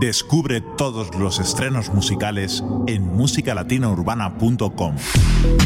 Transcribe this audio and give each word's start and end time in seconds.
Descubre 0.00 0.62
todos 0.62 1.14
los 1.16 1.38
estrenos 1.40 1.90
musicales 1.90 2.64
en 2.86 3.04
musicalatinaurbana.com. 3.18 4.96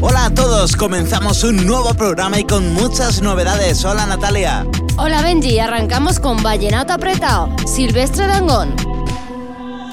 Hola 0.01 0.25
a 0.25 0.35
todos, 0.35 0.75
comenzamos 0.75 1.45
un 1.45 1.65
nuevo 1.65 1.95
programa 1.95 2.41
y 2.41 2.45
con 2.45 2.75
muchas 2.75 3.23
novedades. 3.23 3.85
Hola 3.85 4.07
Natalia. 4.07 4.67
Hola 4.97 5.23
Benji, 5.23 5.61
arrancamos 5.61 6.19
con 6.19 6.43
Vallenato 6.43 6.95
Apretado, 6.95 7.49
Silvestre 7.65 8.27
Dangón. 8.27 8.75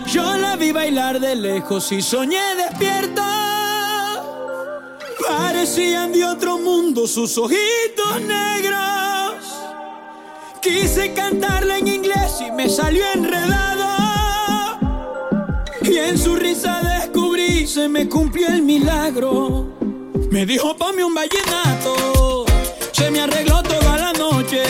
Yo 0.07 0.35
la 0.37 0.55
vi 0.55 0.71
bailar 0.71 1.19
de 1.19 1.35
lejos 1.35 1.91
y 1.91 2.01
soñé 2.01 2.41
despierta. 2.55 4.23
Parecían 5.29 6.13
de 6.13 6.25
otro 6.25 6.57
mundo 6.57 7.05
sus 7.05 7.37
ojitos 7.37 8.21
negros. 8.27 9.35
Quise 10.63 11.13
cantarla 11.13 11.77
en 11.77 11.87
inglés 11.87 12.41
y 12.47 12.51
me 12.51 12.67
salió 12.69 13.03
enredado. 13.13 13.70
Y 15.91 15.97
en 15.97 16.17
su 16.17 16.37
risa 16.37 16.79
descubrí, 16.81 17.67
se 17.67 17.89
me 17.89 18.07
cumplió 18.07 18.47
el 18.47 18.61
milagro. 18.61 19.67
Me 20.31 20.45
dijo, 20.45 20.73
ponme 20.77 21.03
un 21.03 21.13
vallenato. 21.13 22.45
Se 22.93 23.11
me 23.11 23.19
arregló 23.19 23.61
toda 23.61 23.97
la 23.97 24.13
noche. 24.13 24.63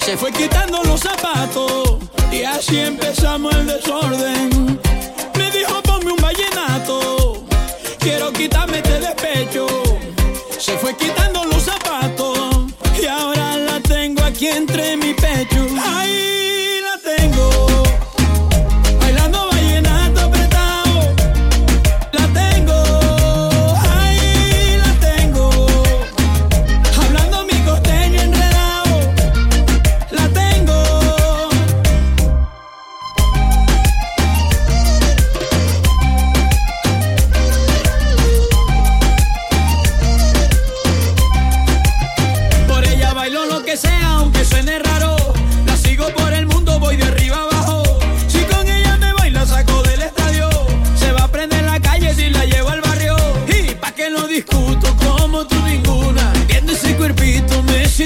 Se 0.00 0.18
fue 0.18 0.30
quitando 0.30 0.82
los 0.84 1.00
zapatos. 1.00 1.96
Y 2.30 2.42
así 2.42 2.78
empezamos 2.78 3.54
el 3.54 3.68
desorden. 3.68 4.78
Me 5.38 5.50
dijo, 5.50 5.82
ponme 5.82 6.12
un 6.12 6.20
vallenato. 6.20 7.46
Quiero 7.98 8.30
quitarme 8.30 8.78
este 8.78 9.00
despecho. 9.00 9.66
Se 10.58 10.76
fue 10.76 10.94
quitando 10.94 11.42
los 11.46 11.57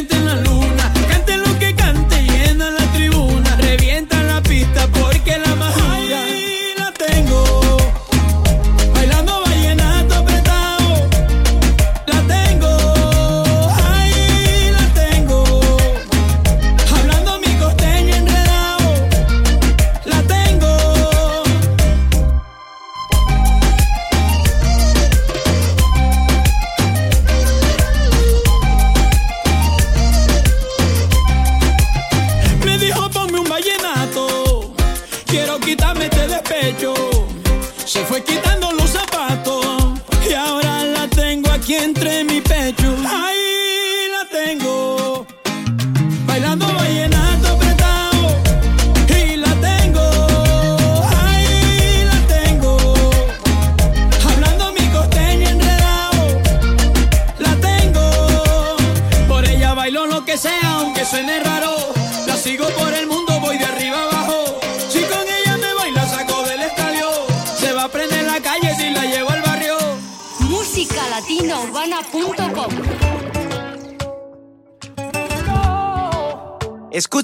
cuerpito, 0.06 0.17
me 0.17 0.33
siento 0.33 0.72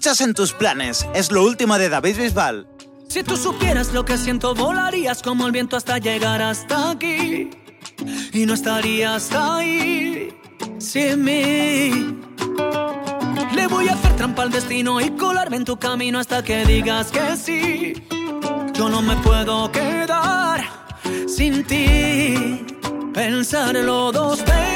En 0.09 0.33
tus 0.33 0.55
planes, 0.55 1.07
es 1.15 1.31
lo 1.31 1.45
último 1.45 1.77
de 1.77 1.91
David 1.91 2.17
Bisbal. 2.17 2.67
Si 3.09 3.23
tú 3.23 3.37
supieras 3.37 3.93
lo 3.93 4.07
que 4.07 4.17
siento, 4.17 4.55
volarías 4.55 5.23
como 5.23 5.47
el 5.47 5.53
viento 5.53 5.77
hasta 5.77 5.99
llegar 5.99 6.41
hasta 6.41 6.93
aquí. 6.93 7.51
Y 8.33 8.47
no 8.47 8.55
estarías 8.55 9.31
ahí 9.33 10.35
sin 10.79 11.25
mí. 11.25 12.21
Le 13.55 13.67
voy 13.67 13.89
a 13.89 13.93
hacer 13.93 14.17
trampa 14.17 14.45
al 14.45 14.51
destino 14.51 14.99
y 14.99 15.11
colarme 15.11 15.59
en 15.59 15.67
tu 15.67 15.79
camino 15.79 16.19
hasta 16.19 16.43
que 16.43 16.65
digas 16.65 17.11
que 17.11 17.37
sí. 17.37 17.93
Yo 18.73 18.89
no 18.89 19.03
me 19.03 19.15
puedo 19.17 19.71
quedar 19.71 20.65
sin 21.29 21.65
ti. 21.65 22.65
Pensarlo 23.13 24.11
dos 24.11 24.43
veces 24.43 24.68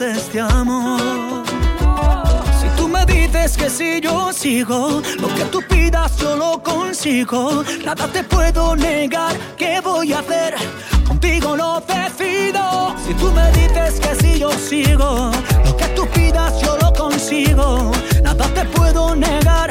este 0.00 0.40
amor. 0.40 1.44
Si 2.60 2.68
tú 2.76 2.88
me 2.88 3.04
dices 3.04 3.56
que 3.56 3.68
si 3.68 4.00
yo 4.00 4.32
sigo, 4.32 5.02
lo 5.18 5.28
que 5.28 5.44
tú 5.46 5.62
pidas 5.68 6.16
yo 6.16 6.36
lo 6.36 6.62
consigo. 6.62 7.62
Nada 7.84 8.06
te 8.08 8.24
puedo 8.24 8.74
negar, 8.76 9.36
¿qué 9.56 9.80
voy 9.80 10.12
a 10.12 10.20
hacer? 10.20 10.54
Contigo 11.06 11.56
lo 11.56 11.80
decido. 11.80 12.94
Si 13.06 13.14
tú 13.14 13.30
me 13.32 13.50
dices 13.52 14.00
que 14.00 14.14
si 14.16 14.38
yo 14.38 14.50
sigo, 14.52 15.30
lo 15.64 15.76
que 15.76 15.86
tú 15.96 16.06
pidas 16.08 16.60
yo 16.60 16.76
lo 16.78 16.92
consigo. 16.92 17.92
Nada 18.22 18.46
te 18.54 18.64
puedo 18.66 19.14
negar, 19.14 19.70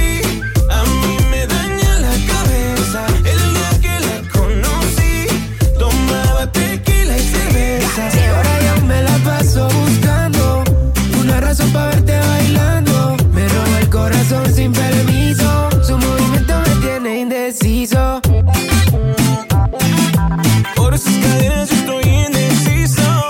razón 11.61 11.73
para 11.73 11.89
verte 11.91 12.19
bailando. 12.19 13.17
Me 13.33 13.47
roba 13.47 13.79
el 13.79 13.89
corazón 13.89 14.53
sin 14.53 14.71
permiso. 14.71 15.69
Su 15.83 15.97
movimiento 15.97 16.53
me 16.65 16.75
tiene 16.87 17.19
indeciso. 17.19 18.21
Por 20.75 20.93
esas 20.93 21.13
cadenas 21.17 21.69
yo 21.69 21.75
estoy 21.75 22.03
indeciso. 22.03 23.27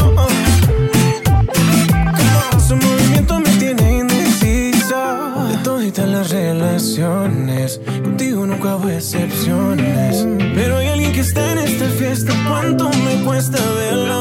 Su 2.68 2.76
movimiento 2.76 3.40
me 3.40 3.50
tiene 3.58 4.00
indeciso. 4.00 5.48
De 5.50 5.58
todas 5.64 6.10
las 6.10 6.30
relaciones, 6.32 7.80
contigo 8.04 8.46
nunca 8.46 8.76
hubo 8.76 8.90
excepciones. 8.90 10.26
Pero 10.56 10.78
hay 10.78 10.88
alguien 10.88 11.14
que 11.14 11.22
está 11.22 11.52
en 11.52 11.58
esta 11.60 11.86
fiesta. 11.90 12.34
¿Cuánto 12.48 12.90
me 12.90 13.24
cuesta 13.24 13.60
verla 13.76 14.21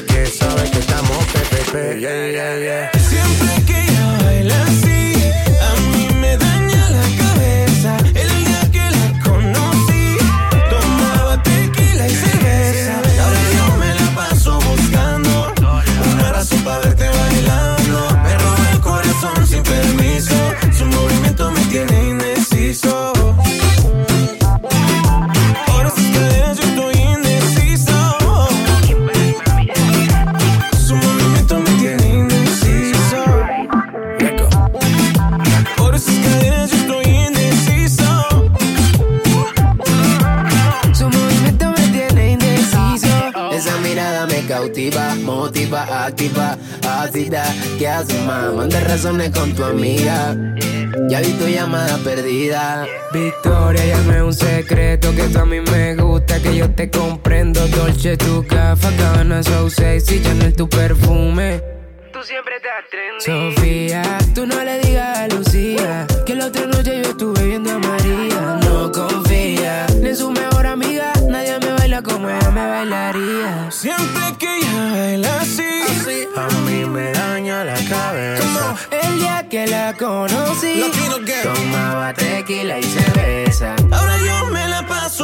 porque 0.00 0.26
sabe 0.26 0.70
que 0.70 0.78
estamos 0.78 1.16
PPP. 1.26 1.98
Yeah, 1.98 2.30
yeah, 2.30 2.58
yeah. 2.58 2.90
Siempre 3.00 3.64
que 3.66 3.80
ella 3.80 4.18
baila 4.22 4.62
así, 4.64 4.97
Dolce, 58.08 58.16
tu 58.16 58.46
café, 58.46 59.42
so 59.42 59.68
sexy, 59.68 60.22
Chanel, 60.22 60.54
tu 60.54 60.66
perfume. 60.66 61.60
Tú 62.10 62.22
siempre 62.22 62.56
estás 62.56 62.88
trendy. 62.90 63.54
Sofía, 63.54 64.02
tú 64.34 64.46
no 64.46 64.64
le 64.64 64.78
digas 64.80 65.18
a 65.18 65.28
Lucía 65.28 66.06
que 66.24 66.34
la 66.34 66.46
otra 66.46 66.66
noche 66.66 67.02
yo 67.02 67.10
estuve 67.10 67.42
viendo 67.44 67.70
a 67.70 67.78
María. 67.78 68.60
No 68.62 68.90
confía 68.90 69.86
ni 70.00 70.08
en 70.08 70.16
su 70.16 70.30
mejor 70.30 70.66
amiga. 70.66 71.12
Nadie 71.28 71.58
me 71.60 71.72
baila 71.72 72.02
como 72.02 72.30
ella 72.30 72.50
me 72.50 72.66
bailaría. 72.66 73.70
Siempre 73.70 74.22
que 74.38 74.56
ella 74.56 74.90
baila 74.92 75.40
así, 75.40 75.68
a 76.34 76.48
mí 76.60 76.84
me 76.86 77.12
daña 77.12 77.64
la 77.64 77.74
cabeza. 77.74 78.76
El 78.90 79.18
día 79.18 79.46
que 79.50 79.66
la 79.66 79.94
conocí, 79.94 80.82
tomaba 81.42 82.14
tequila 82.14 82.78
y 82.78 82.82
cerveza. 82.84 83.76
Ahora 83.90 84.16
yo 84.18 84.46
me 84.46 84.66
la 84.66 84.86
paso 84.86 85.17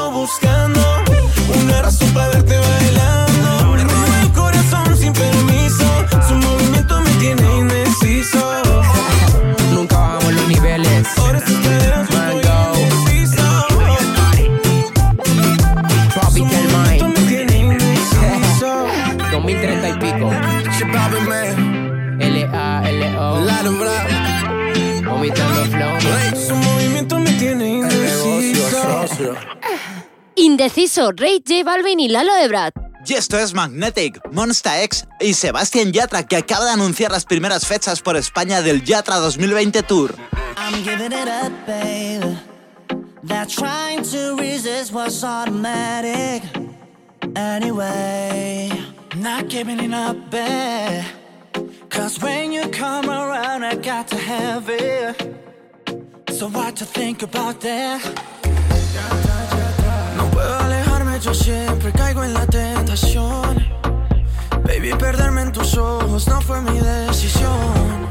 para 2.13 2.29
verte 2.31 2.59
bailando. 2.59 3.34
Indeciso, 30.65 31.13
Ray 31.15 31.43
J 31.47 31.63
Balvin 31.63 32.01
y 32.01 32.09
Lalo 32.09 32.35
Ebrard. 32.37 32.73
Y 33.07 33.13
esto 33.13 33.39
es 33.39 33.53
Magnetic, 33.53 34.19
Monsta 34.33 34.83
X 34.85 35.05
y 35.21 35.35
Sebastián 35.35 35.93
Yatra 35.93 36.27
que 36.27 36.37
acaba 36.37 36.65
de 36.65 36.71
anunciar 36.71 37.13
las 37.13 37.27
primeras 37.27 37.67
fechas 37.67 38.01
por 38.01 38.17
España 38.17 38.63
del 38.63 38.83
Yatra 38.83 39.17
2020 39.17 39.83
Tour. 39.83 40.15
I'm 40.57 40.83
giving 40.83 41.13
it 41.13 41.29
up, 41.29 41.53
babe. 41.67 42.35
That 43.25 43.51
trying 43.51 44.05
to 44.05 44.37
resist 44.39 44.95
was 44.95 45.23
automatic. 45.23 46.43
Anyway, 47.37 48.71
not 49.17 49.51
giving 49.51 49.81
it 49.81 49.93
up, 49.93 50.17
babe. 50.31 51.05
Cause 51.91 52.19
when 52.23 52.53
you 52.53 52.71
come 52.71 53.11
around, 53.11 53.65
I 53.65 53.75
got 53.75 54.09
to 54.09 54.17
have 54.17 54.71
it. 54.71 55.37
So 56.31 56.49
what 56.49 56.77
to 56.77 56.87
think 56.87 57.23
about 57.23 57.61
that? 57.61 59.34
Yo 61.25 61.33
siempre 61.33 61.91
caigo 61.93 62.23
en 62.23 62.35
la 62.35 62.47
tentación. 62.47 63.67
Baby, 64.63 64.91
perderme 64.99 65.41
en 65.41 65.53
tus 65.53 65.75
ojos 65.79 66.29
no 66.29 66.39
fue 66.43 66.61
mi 66.61 66.79
decisión. 66.79 68.09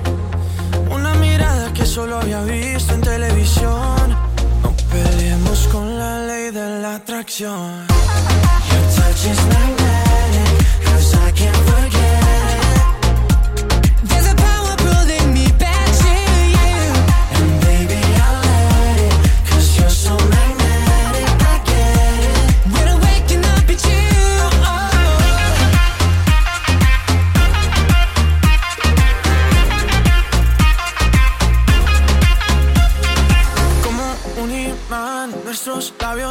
Una 0.89 1.13
mirada 1.13 1.72
que 1.74 1.86
solo 1.86 2.17
había 2.17 2.41
visto 2.41 2.96
en 2.96 3.01
televisión. 3.01 4.10
No 4.63 4.74
peleemos 4.91 5.67
con 5.72 5.96
la 5.96 6.25
ley 6.25 6.50
de 6.50 6.82
la 6.82 6.96
atracción. 6.96 7.86
Your 8.72 8.84
touch 8.96 9.25
is 9.27 9.46
magnetic, 9.46 10.65
cause 10.84 11.13
I 11.13 11.32
can't 11.34 11.55
forget 11.70 12.13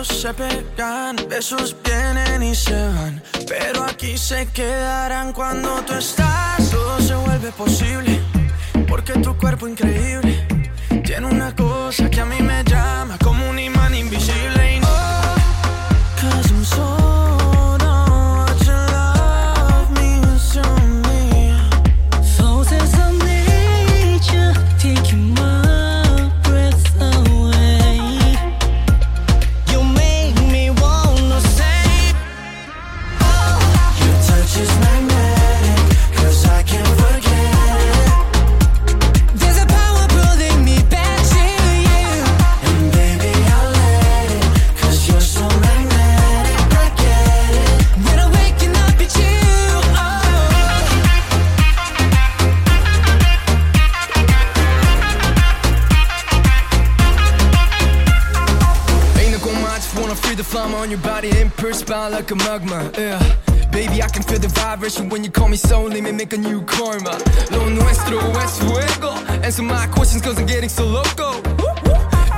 labios 0.03 0.09
se 0.09 0.35
pegan, 0.35 1.17
besos 1.29 1.77
vienen 1.85 2.43
y 2.43 2.55
se 2.55 2.73
van, 2.73 3.23
pero 3.47 3.85
aquí 3.85 4.17
se 4.19 4.47
quedarán 4.47 5.33
cuando 5.33 5.83
tú 5.85 5.95
estás. 5.95 6.71
todo 6.71 7.01
se 7.01 7.15
vuelve 7.15 7.53
posible. 7.53 8.21
Porque 8.89 9.13
tu 9.15 9.37
cuerpo 9.37 9.69
increíble 9.69 10.47
tiene 11.05 11.27
una 11.27 11.55
cosa 11.55 12.11
que 12.11 12.21
a 12.21 12.27
mí 12.27 12.41
me 12.41 12.63
llama 12.65 13.17
como 13.19 13.49
un 13.49 13.59
imán 13.59 13.95
invisible. 13.95 14.82
Perspire 61.83 62.11
like 62.11 62.31
a 62.31 62.37
magma. 62.37 62.91
Yeah. 62.97 63.19
Baby, 63.71 64.03
I 64.03 64.09
can 64.09 64.23
feel 64.23 64.39
the 64.39 64.49
vibration 64.49 65.09
when 65.09 65.25
you 65.25 65.31
call 65.31 65.49
me 65.49 65.57
so 65.57 65.85
let 65.85 66.03
me 66.03 66.12
make 66.12 66.33
a 66.33 66.39
new 66.39 66.62
karma. 66.62 67.19
Lo 67.51 67.69
nuestro 67.69 68.19
es 68.43 68.59
fuego. 68.59 69.11
Answer 69.43 69.62
my 69.62 69.87
questions 69.87 70.23
cause 70.23 70.39
I'm 70.39 70.47
getting 70.47 70.69
so 70.69 70.85
loco. 70.85 71.41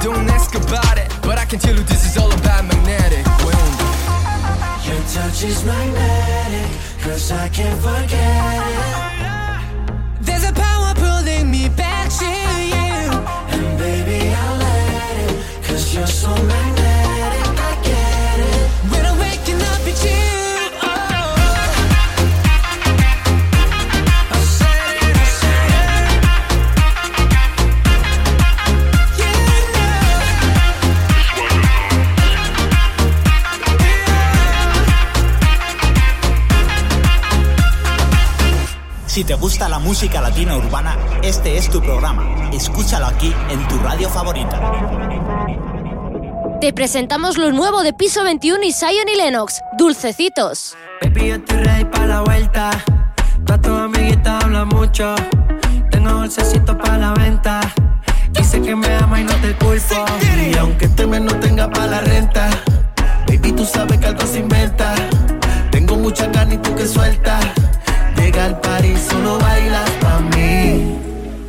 Don't 0.01 0.29
ask 0.31 0.55
about 0.55 0.97
it, 0.99 1.09
but 1.23 1.39
I 1.39 1.45
can 1.45 1.59
tell 1.59 1.75
you 1.75 1.83
this 1.83 2.05
is 2.07 2.17
all 2.17 2.33
about 2.33 2.65
magnetic. 2.65 3.27
Your 4.87 5.03
touch 5.15 5.45
is 5.45 5.65
magnetic, 5.65 6.71
cause 7.03 7.33
I 7.33 7.49
can't 7.49 7.81
forget 7.81 8.57
it. 8.73 10.25
There's 10.27 10.45
a 10.45 10.53
power 10.53 10.95
pulling 10.95 11.51
me 11.51 11.69
back 11.69 12.11
to 12.21 12.31
you. 12.73 13.11
And 13.55 13.79
baby, 13.79 14.29
I'll 14.29 14.59
let 14.59 15.17
it, 15.31 15.65
cause 15.65 15.95
you're 15.95 16.07
so 16.07 16.31
magnetic. 16.31 16.84
Si 39.15 39.23
te 39.23 39.35
gusta 39.35 39.69
la 39.69 39.79
música 39.79 40.21
latina 40.21 40.57
urbana, 40.57 40.99
este 41.23 41.57
es 41.57 41.71
tu 41.71 41.81
programa. 41.81 42.51
Escúchalo 42.53 43.07
aquí 43.07 43.33
en 43.49 43.69
tu 43.69 43.79
radio 43.79 44.11
favorita. 44.11 44.61
Te 46.61 46.73
presentamos 46.73 47.39
lo 47.39 47.53
nuevo 47.53 47.85
de 47.85 47.93
Piso 47.93 48.25
21 48.25 48.65
y 48.65 48.73
Zion 48.73 49.09
y 49.09 49.17
Lennox, 49.17 49.61
Dulcecitos. 49.79 50.75
Baby, 51.01 51.29
yo 51.29 51.35
estoy 51.37 51.59
ready 51.59 51.85
para 51.85 52.07
la 52.09 52.21
vuelta. 52.23 52.71
Todas 53.47 53.61
tus 53.61 53.79
amiguitas 53.79 54.43
hablan 54.43 54.67
mucho. 54.67 55.15
Tengo 55.93 56.11
dulcecito 56.11 56.77
para 56.77 56.99
la 56.99 57.15
venta. 57.15 57.61
Dice 58.33 58.61
que 58.63 58.75
me 58.75 58.97
ama 58.97 59.21
y 59.21 59.23
no 59.23 59.35
te 59.37 59.55
culpo. 59.59 59.95
Y 60.51 60.59
aunque 60.59 60.87
este 60.87 61.07
mes 61.07 61.21
no 61.21 61.39
tenga 61.39 61.71
para 61.71 61.87
la 61.87 62.01
renta, 62.01 62.51
baby, 63.29 63.53
tú 63.53 63.65
sabes 63.65 63.97
que 63.97 64.07
algo 64.07 64.27
se 64.27 64.41
inventa. 64.41 64.93
Tengo 65.71 65.95
mucha 65.95 66.29
carne 66.33 66.57
y 66.57 66.59
tú 66.59 66.75
que 66.75 66.89
sueltas. 66.89 67.45
Llega 68.17 68.45
al 68.47 68.61
party, 68.61 68.97
solo 68.97 69.39
bailas 69.39 69.91
pa' 70.01 70.21
mí. 70.37 70.99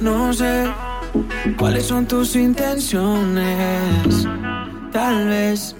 No 0.01 0.33
sé 0.33 0.67
cuáles 1.57 1.87
son 1.87 2.05
tus 2.07 2.35
intenciones. 2.35 4.27
Tal 4.91 5.27
vez 5.27 5.75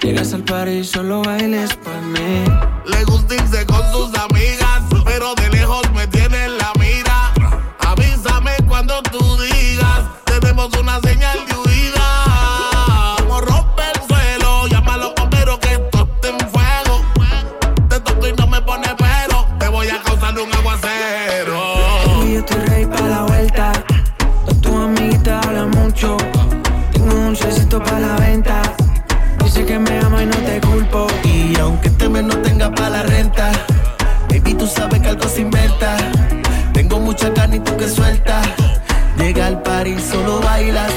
llegas 0.00 0.32
al 0.32 0.44
party 0.44 0.70
y 0.78 0.84
solo 0.84 1.22
bailes 1.22 1.74
pa' 1.76 2.00
mí. 2.00 2.44
Le 2.86 3.04
gusta 3.04 3.34
irse 3.34 3.66
con 3.66 3.82
sus 3.92 4.16
amigas, 4.18 4.82
pero 5.04 5.34
de 5.34 5.48
lejos 5.50 5.82
me 5.94 6.06
tiene 6.06 6.44
en 6.44 6.58
la 6.58 6.72
mira. 6.78 7.32
Avísame 7.80 8.52
cuando 8.66 9.02
tú 9.02 9.18
digas, 9.40 10.00
tenemos 10.24 10.70
una 10.78 11.00
señal 11.00 11.38
para 27.80 28.00
la 28.00 28.16
venta. 28.16 28.62
Dice 29.44 29.64
que 29.64 29.78
me 29.78 29.98
ama 30.00 30.22
y 30.22 30.26
no 30.26 30.36
te 30.36 30.60
culpo. 30.60 31.06
Y 31.24 31.58
aunque 31.58 31.88
este 31.88 32.08
mes 32.08 32.24
no 32.24 32.36
tenga 32.38 32.70
para 32.70 32.90
la 32.90 33.02
renta, 33.02 33.50
baby, 34.28 34.54
tú 34.54 34.66
sabes 34.66 35.00
que 35.00 35.08
algo 35.08 35.28
se 35.28 35.42
inventa. 35.42 35.96
Tengo 36.72 37.00
mucha 37.00 37.32
carne 37.32 37.56
y 37.56 37.60
tú 37.60 37.76
que 37.76 37.88
sueltas. 37.88 38.46
Llega 39.18 39.46
al 39.46 39.62
party, 39.62 39.96
solo 39.98 40.40
bailas 40.40 40.87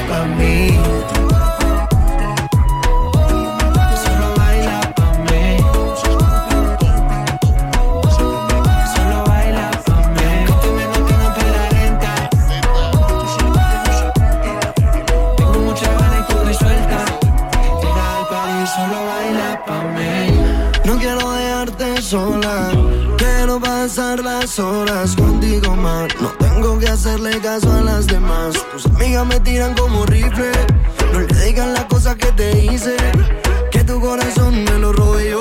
hacerle 27.32 27.40
caso 27.40 27.72
a 27.72 27.80
las 27.80 28.06
demás. 28.06 28.54
Tus 28.72 28.86
amigas 28.86 29.26
me 29.26 29.40
tiran 29.40 29.74
como 29.74 30.04
rifle. 30.06 30.52
No 31.12 31.20
le 31.20 31.44
digan 31.44 31.72
las 31.72 31.84
cosas 31.84 32.16
que 32.16 32.30
te 32.32 32.64
hice. 32.64 32.96
Que 33.70 33.84
tu 33.84 34.00
corazón 34.00 34.64
me 34.64 34.78
lo 34.78 34.92
yo. 35.20 35.40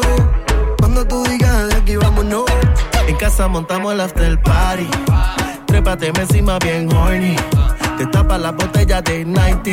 Cuando 0.80 1.06
tú 1.06 1.24
digas 1.26 1.70
de 1.70 1.76
aquí 1.76 1.96
vámonos. 1.96 2.46
En 3.08 3.16
casa 3.18 3.48
montamos 3.48 3.94
el 3.94 4.02
after 4.02 4.42
party. 4.42 4.88
Trépate 5.66 6.08
encima 6.08 6.60
bien 6.60 6.94
horny. 6.94 7.36
Te 7.98 8.06
tapa 8.08 8.38
la 8.38 8.52
botella 8.52 9.02
de 9.02 9.26
90. 9.26 9.64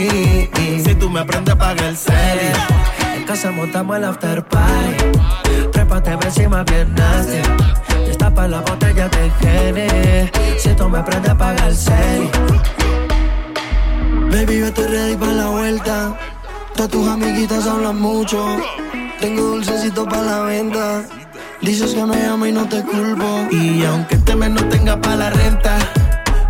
Si 0.85 0.95
tú 0.95 1.11
me 1.11 1.21
aprendes 1.21 1.55
a 1.55 1.59
pagar 1.59 1.85
el 1.85 1.97
serie. 1.97 2.53
En 3.17 3.25
casa 3.25 3.51
montamos 3.51 3.97
el 3.97 4.05
after 4.05 4.45
party. 4.45 5.69
Trépate 5.73 6.13
encima 6.13 6.65
bien 6.65 6.95
nasty. 6.95 7.98
Tapa 8.29 8.47
la 8.47 8.61
botella 8.61 9.09
de 9.09 9.31
Gene. 9.41 10.31
Si 10.59 10.69
tú 10.75 10.87
me 10.87 10.99
aprendes 10.99 11.31
a 11.31 11.39
pagar 11.39 11.67
el 11.67 11.75
serie. 11.75 12.31
Baby, 14.31 14.57
estoy 14.69 14.87
ready 14.87 15.17
para 15.17 15.33
la 15.33 15.47
vuelta. 15.47 16.19
Todas 16.75 16.91
tus 16.91 17.09
amiguitas 17.09 17.67
hablan 17.67 17.99
mucho. 17.99 18.45
Tengo 19.19 19.43
dulcecito 19.45 20.05
para 20.05 20.23
la 20.23 20.41
venta. 20.41 21.05
Dices 21.63 21.95
que 21.95 22.05
me 22.05 22.27
amo 22.27 22.45
y 22.45 22.53
no 22.53 22.69
te 22.69 22.83
culpo. 22.83 23.49
Y 23.51 23.83
aunque 23.87 24.17
este 24.17 24.37
mes 24.37 24.51
no 24.51 24.63
tenga 24.69 25.01
para 25.01 25.17
la 25.17 25.31
renta, 25.31 25.79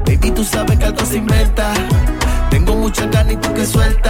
baby, 0.04 0.32
tú 0.32 0.42
sabes 0.42 0.76
que 0.80 0.84
algo 0.84 1.06
se 1.06 1.18
inventa. 1.18 1.72
Tengo 2.50 2.74
mucha 2.74 3.08
carne 3.08 3.34
y 3.34 3.36
tú 3.36 3.54
que 3.54 3.64
sueltas. 3.64 4.07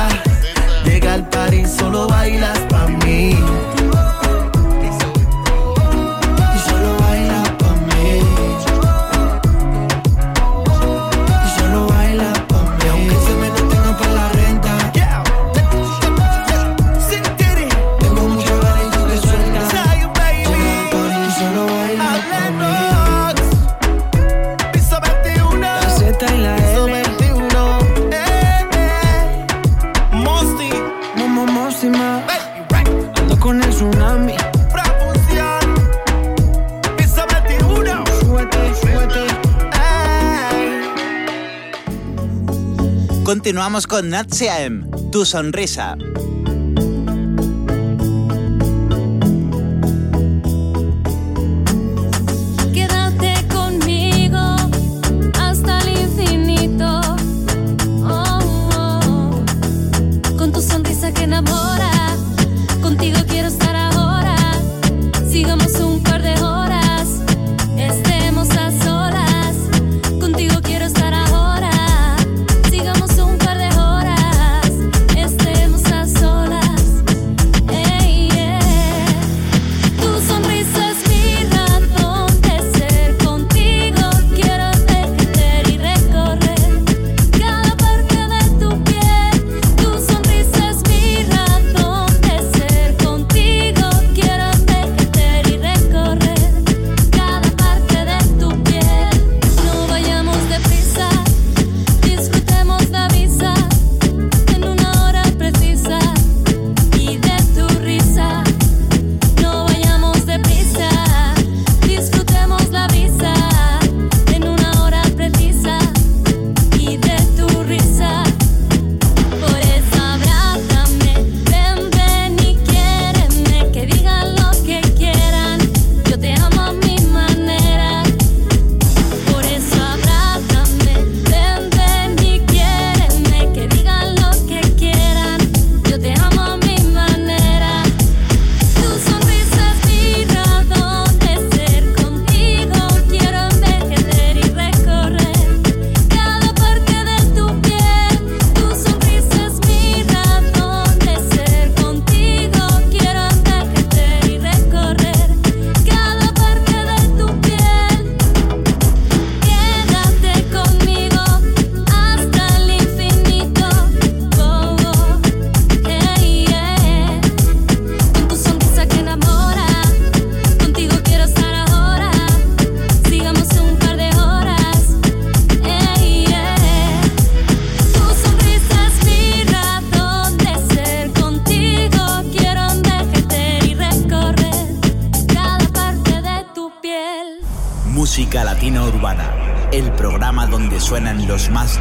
vamos 43.68 43.87
con 43.87 44.08
Natseaem, 44.08 44.88
tu 45.12 45.26
sonrisa. 45.26 46.07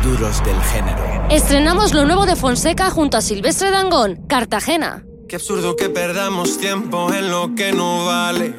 duros 0.08 0.44
del 0.44 0.62
género. 0.62 1.28
Estrenamos 1.30 1.94
lo 1.94 2.06
nuevo 2.06 2.26
de 2.26 2.36
Fonseca 2.36 2.90
junto 2.90 3.18
a 3.18 3.22
Silvestre 3.22 3.72
Dangón, 3.72 4.16
Cartagena. 4.28 5.04
Qué 5.28 5.36
absurdo 5.36 5.76
que 5.76 5.90
perdamos 5.90 6.58
tiempo 6.58 7.12
en 7.14 7.30
lo 7.30 7.54
que 7.56 7.74
no 7.74 8.06
vale. 8.06 8.56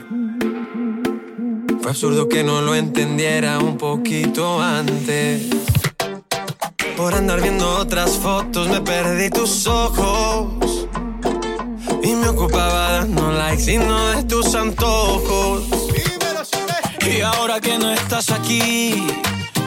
Fue 1.80 1.90
absurdo 1.90 2.28
que 2.28 2.44
no 2.44 2.60
lo 2.60 2.74
entendiera 2.74 3.58
un 3.58 3.78
poquito 3.78 4.60
antes. 4.60 5.48
Por 6.96 7.14
andar 7.14 7.40
viendo 7.40 7.78
otras 7.78 8.10
fotos 8.18 8.68
me 8.68 8.82
perdí 8.82 9.30
tus 9.30 9.66
ojos. 9.66 10.86
Y 12.02 12.14
me 12.14 12.28
ocupaba 12.28 12.92
dando 12.92 13.32
likes 13.32 13.72
y 13.72 13.78
no 13.78 14.08
de 14.08 14.24
tus 14.24 14.54
antojos. 14.54 15.64
Y 17.10 17.22
ahora 17.22 17.58
que 17.60 17.78
no 17.78 17.90
estás 17.90 18.30
aquí 18.30 19.06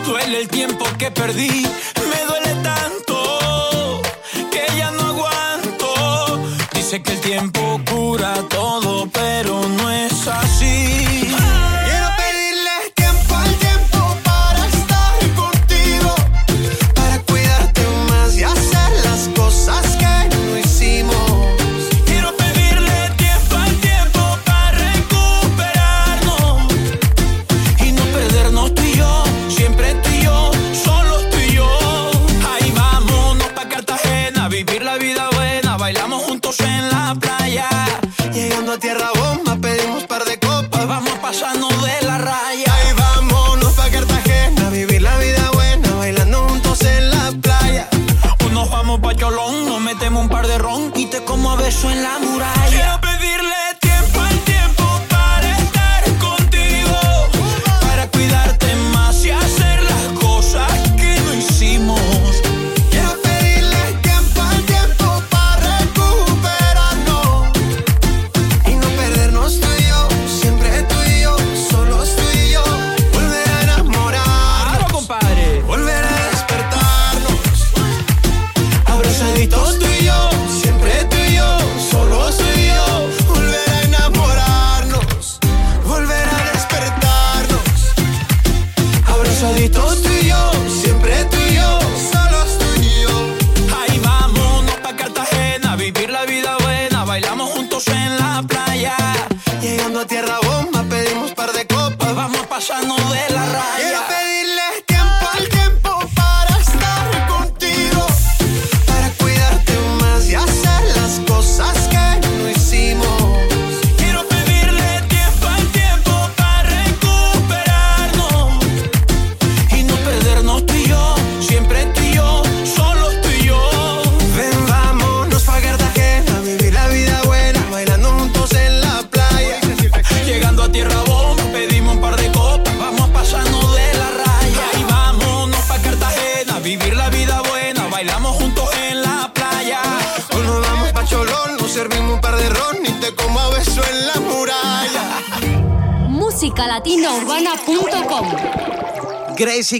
Duele 0.05 0.41
el 0.41 0.47
tiempo 0.47 0.85
que 0.97 1.11
perdí, 1.11 1.65
me 2.09 2.25
duele 2.27 2.55
tanto 2.63 4.01
que 4.51 4.65
ya 4.77 4.91
no 4.91 5.01
aguanto. 5.01 6.41
Dice 6.73 7.01
que 7.01 7.11
el 7.13 7.21
tiempo 7.21 7.79
cura 7.89 8.33
todo 8.49 8.70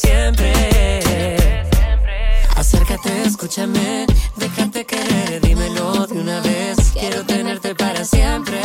siempre. 0.00 1.36
Acércate, 2.56 3.22
escúchame, 3.24 4.06
déjate 4.36 4.84
querer, 4.84 5.40
dímelo 5.40 6.06
de 6.06 6.20
una 6.20 6.40
vez. 6.40 6.76
Quiero 6.92 7.24
tenerte 7.24 7.74
para 7.74 8.04
siempre, 8.04 8.60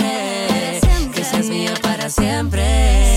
que 1.14 1.24
seas 1.24 1.48
mía 1.48 1.74
para 1.82 2.10
siempre. 2.10 3.15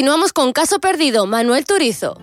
Continuamos 0.00 0.32
con 0.32 0.54
Caso 0.54 0.78
Perdido, 0.78 1.26
Manuel 1.26 1.66
Turizo. 1.66 2.16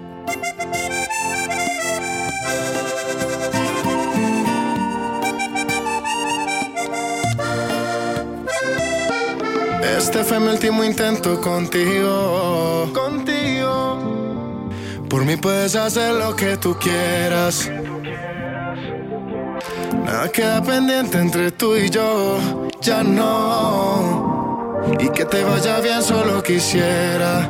Este 9.95 10.23
fue 10.23 10.39
mi 10.39 10.47
último 10.47 10.83
intento 10.83 11.39
contigo. 11.39 12.89
Contigo. 12.95 14.71
Por 15.07 15.23
mí 15.23 15.35
puedes 15.35 15.75
hacer 15.75 16.15
lo 16.15 16.35
que 16.35 16.57
tú 16.57 16.75
quieras. 16.79 17.69
Nada 20.03 20.31
queda 20.31 20.63
pendiente 20.63 21.19
entre 21.19 21.51
tú 21.51 21.75
y 21.75 21.91
yo. 21.91 22.39
Ya 22.81 23.03
no. 23.03 24.26
Y 24.99 25.09
que 25.09 25.25
te 25.25 25.43
vaya 25.43 25.79
bien 25.79 26.01
solo 26.01 26.41
quisiera. 26.41 27.49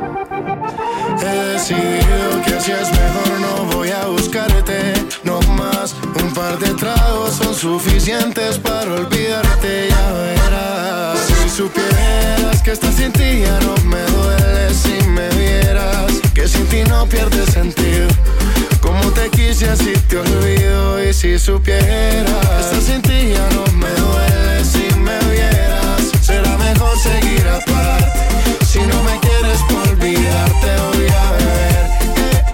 He 1.20 1.52
decidido 1.52 2.42
que 2.44 2.54
así 2.54 2.72
es 2.72 2.90
mejor, 2.90 3.40
no 3.40 3.76
voy 3.76 3.90
a 3.90 4.06
buscarte, 4.06 4.92
no 5.24 5.40
más. 5.56 5.94
Un 6.22 6.32
par 6.32 6.58
de 6.58 6.74
tragos 6.74 7.34
son 7.34 7.54
suficientes 7.54 8.58
para 8.58 8.92
olvidarte, 8.92 9.88
ya 9.88 10.12
verás. 10.12 11.18
Si 11.20 11.50
supieras 11.50 12.62
que 12.62 12.72
estás 12.72 12.94
sin 12.94 13.12
ti 13.12 13.40
ya 13.40 13.58
no 13.60 13.74
me 13.84 14.02
duele 14.02 14.74
si 14.74 15.02
me 15.08 15.28
vieras, 15.30 16.12
que 16.34 16.46
sin 16.46 16.66
ti 16.66 16.84
no 16.84 17.06
pierde 17.06 17.44
sentido. 17.46 18.08
Te 19.18 19.30
quise 19.30 19.68
así 19.68 19.92
te 20.08 20.16
olvido 20.16 21.04
y 21.04 21.12
si 21.12 21.40
supieras 21.40 22.60
estás 22.60 22.84
sin 22.84 23.02
ti 23.02 23.32
ya 23.34 23.48
no 23.50 23.64
me 23.72 23.90
duele 23.90 24.64
si 24.64 24.94
me 25.00 25.18
vieras, 25.32 26.02
será 26.20 26.56
mejor 26.56 26.96
seguir 26.96 27.44
aparte. 27.48 28.06
Si 28.64 28.78
no 28.78 29.02
me 29.02 29.18
quieres 29.18 29.60
por 29.68 29.88
olvidarte 29.88 30.68
voy 30.84 31.08
a 31.08 31.32
beber 31.32 31.84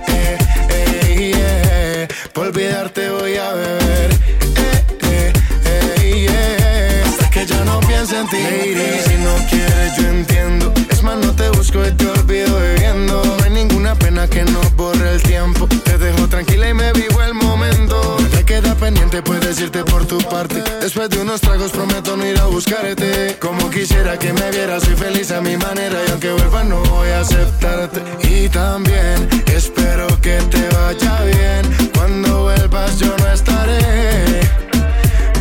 eh, 0.09 0.39
eh, 0.71 0.89
eh, 1.07 1.33
yeah. 1.37 2.31
Por 2.33 2.47
olvidarte 2.47 3.11
voy 3.11 3.37
a 3.37 3.53
beber 3.53 4.11
eh, 4.57 4.83
eh, 5.03 5.33
eh, 5.67 6.29
yeah. 6.31 7.11
Hasta 7.11 7.29
que 7.29 7.45
ya 7.45 7.63
no 7.67 7.81
piense 7.81 8.19
en 8.19 8.27
ti 8.29 8.39
Lady, 8.43 9.01
si 9.07 9.17
no 9.19 9.35
quieres 9.51 9.97
yo 9.99 10.09
entiendo 10.09 10.73
Es 10.89 11.03
más 11.03 11.19
no 11.19 11.31
te 11.33 11.51
busco 11.51 11.87
y 11.87 11.91
te 11.93 12.07
olvido 12.07 12.59
bebiendo 12.59 13.23
No 13.23 13.45
hay 13.45 13.51
ninguna 13.51 13.95
pena 13.97 14.27
que 14.27 14.45
no 14.45 14.61
borre 14.77 14.94
tranquila 16.35 16.69
y 16.69 16.75
me 16.75 16.93
vivo 16.93 17.23
el 17.23 17.33
momento. 17.35 18.17
Te 18.33 18.45
queda 18.45 18.75
pendiente 18.75 19.23
puedes 19.23 19.61
irte 19.61 19.85
por 19.85 20.05
tu 20.05 20.19
parte. 20.19 20.65
Después 20.81 21.09
de 21.09 21.23
unos 21.23 21.41
tragos 21.41 21.71
prometo 21.71 22.17
no 22.17 22.27
ir 22.27 22.37
a 22.41 22.47
buscarte. 22.47 23.37
Como 23.39 23.71
quisiera 23.71 24.19
que 24.19 24.33
me 24.33 24.51
vieras 24.51 24.83
soy 24.83 24.97
feliz 24.97 25.31
a 25.31 25.41
mi 25.41 25.57
manera. 25.57 25.97
Y 26.05 26.11
aunque 26.11 26.33
vuelva 26.33 26.65
no 26.65 26.83
voy 26.83 27.09
a 27.11 27.21
aceptarte. 27.21 28.01
Y 28.29 28.49
también 28.49 29.29
espero 29.47 30.09
que 30.21 30.37
te 30.51 30.69
vaya 30.77 31.23
bien. 31.23 31.91
Cuando 31.95 32.43
vuelvas 32.43 32.99
yo 32.99 33.15
no 33.17 33.33
estaré. 33.33 34.41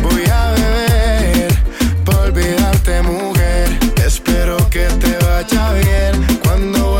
Voy 0.00 0.24
a 0.30 0.52
beber 0.52 1.58
por 2.04 2.16
olvidarte 2.26 3.02
mujer. 3.02 3.66
Espero 4.06 4.56
que 4.70 4.86
te 5.02 5.18
vaya 5.26 5.72
bien. 5.72 6.38
Cuando 6.44 6.93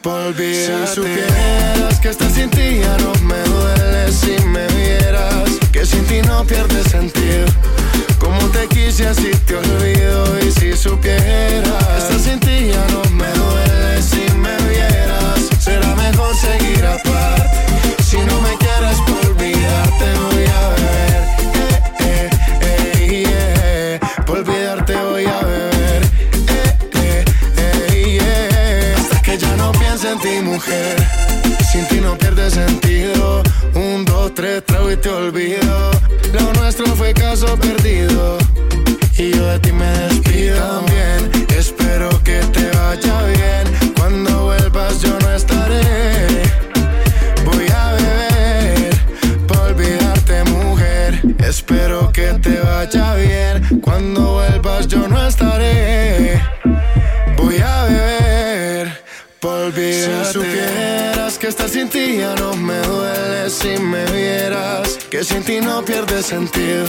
Si 0.00 0.94
supieras 0.94 1.98
que 2.00 2.08
estás 2.10 2.32
sin 2.32 2.48
ti 2.50 2.78
ya 2.78 2.96
no 2.98 3.12
me 3.24 3.42
duele 3.42 4.12
Si 4.12 4.36
me 4.46 4.66
vieras 4.68 5.50
que 5.72 5.84
sin 5.84 6.04
ti 6.04 6.22
no 6.22 6.44
pierde 6.44 6.84
sentido. 6.84 7.46
Como 8.20 8.38
te 8.50 8.68
quise 8.68 9.08
así 9.08 9.32
te 9.44 9.56
olvido 9.56 10.38
Y 10.40 10.52
si 10.52 10.76
supieras 10.76 11.84
que 11.84 11.98
estás 11.98 12.22
sin 12.22 12.38
ti 12.38 12.68
ya 12.68 12.86
no 12.92 13.02
me 13.10 13.26
duele 13.32 14.00
Si 14.02 14.24
me 14.34 14.57
Sin 31.70 31.86
ti 31.86 32.00
no 32.00 32.18
pierde 32.18 32.50
sentido. 32.50 33.42
Un, 33.74 34.04
dos, 34.04 34.34
tres, 34.34 34.64
trago 34.64 34.90
y 34.90 34.96
te 34.96 35.08
olvido. 35.08 35.90
Lo 36.32 36.52
nuestro 36.54 36.86
fue 36.96 37.14
caso 37.14 37.56
perdido. 37.56 38.38
Y 39.16 39.30
yo 39.30 39.46
de 39.46 39.58
ti 39.60 39.72
me 39.72 39.86
despido. 39.86 40.56
También 40.56 41.46
espero 41.56 42.08
que 42.24 42.40
te 42.52 42.70
vaya 42.76 43.22
bien. 43.26 43.94
Cuando 43.96 44.44
vuelvas 44.46 45.00
yo 45.00 45.16
no 45.20 45.32
estaré. 45.32 46.42
Voy 47.44 47.66
a 47.68 47.92
beber 47.92 48.96
para 49.46 49.60
olvidarte, 49.62 50.44
mujer. 50.44 51.22
Espero 51.38 52.10
que 52.12 52.32
te 52.42 52.58
vaya 52.60 53.14
bien. 53.14 53.80
Cuando 53.80 54.32
vuelvas 54.32 54.88
yo 54.88 55.06
no 55.06 55.24
estaré 55.24 55.87
Si 59.98 60.32
supieras 60.32 61.38
que 61.38 61.48
estar 61.48 61.68
sin 61.68 61.88
ti 61.88 62.18
ya 62.18 62.32
no 62.36 62.54
me 62.54 62.78
duele 62.82 63.50
si 63.50 63.76
me 63.78 64.04
vieras 64.12 64.96
que 65.10 65.24
sin 65.24 65.42
ti 65.42 65.60
no 65.60 65.84
pierde 65.84 66.22
sentido. 66.22 66.86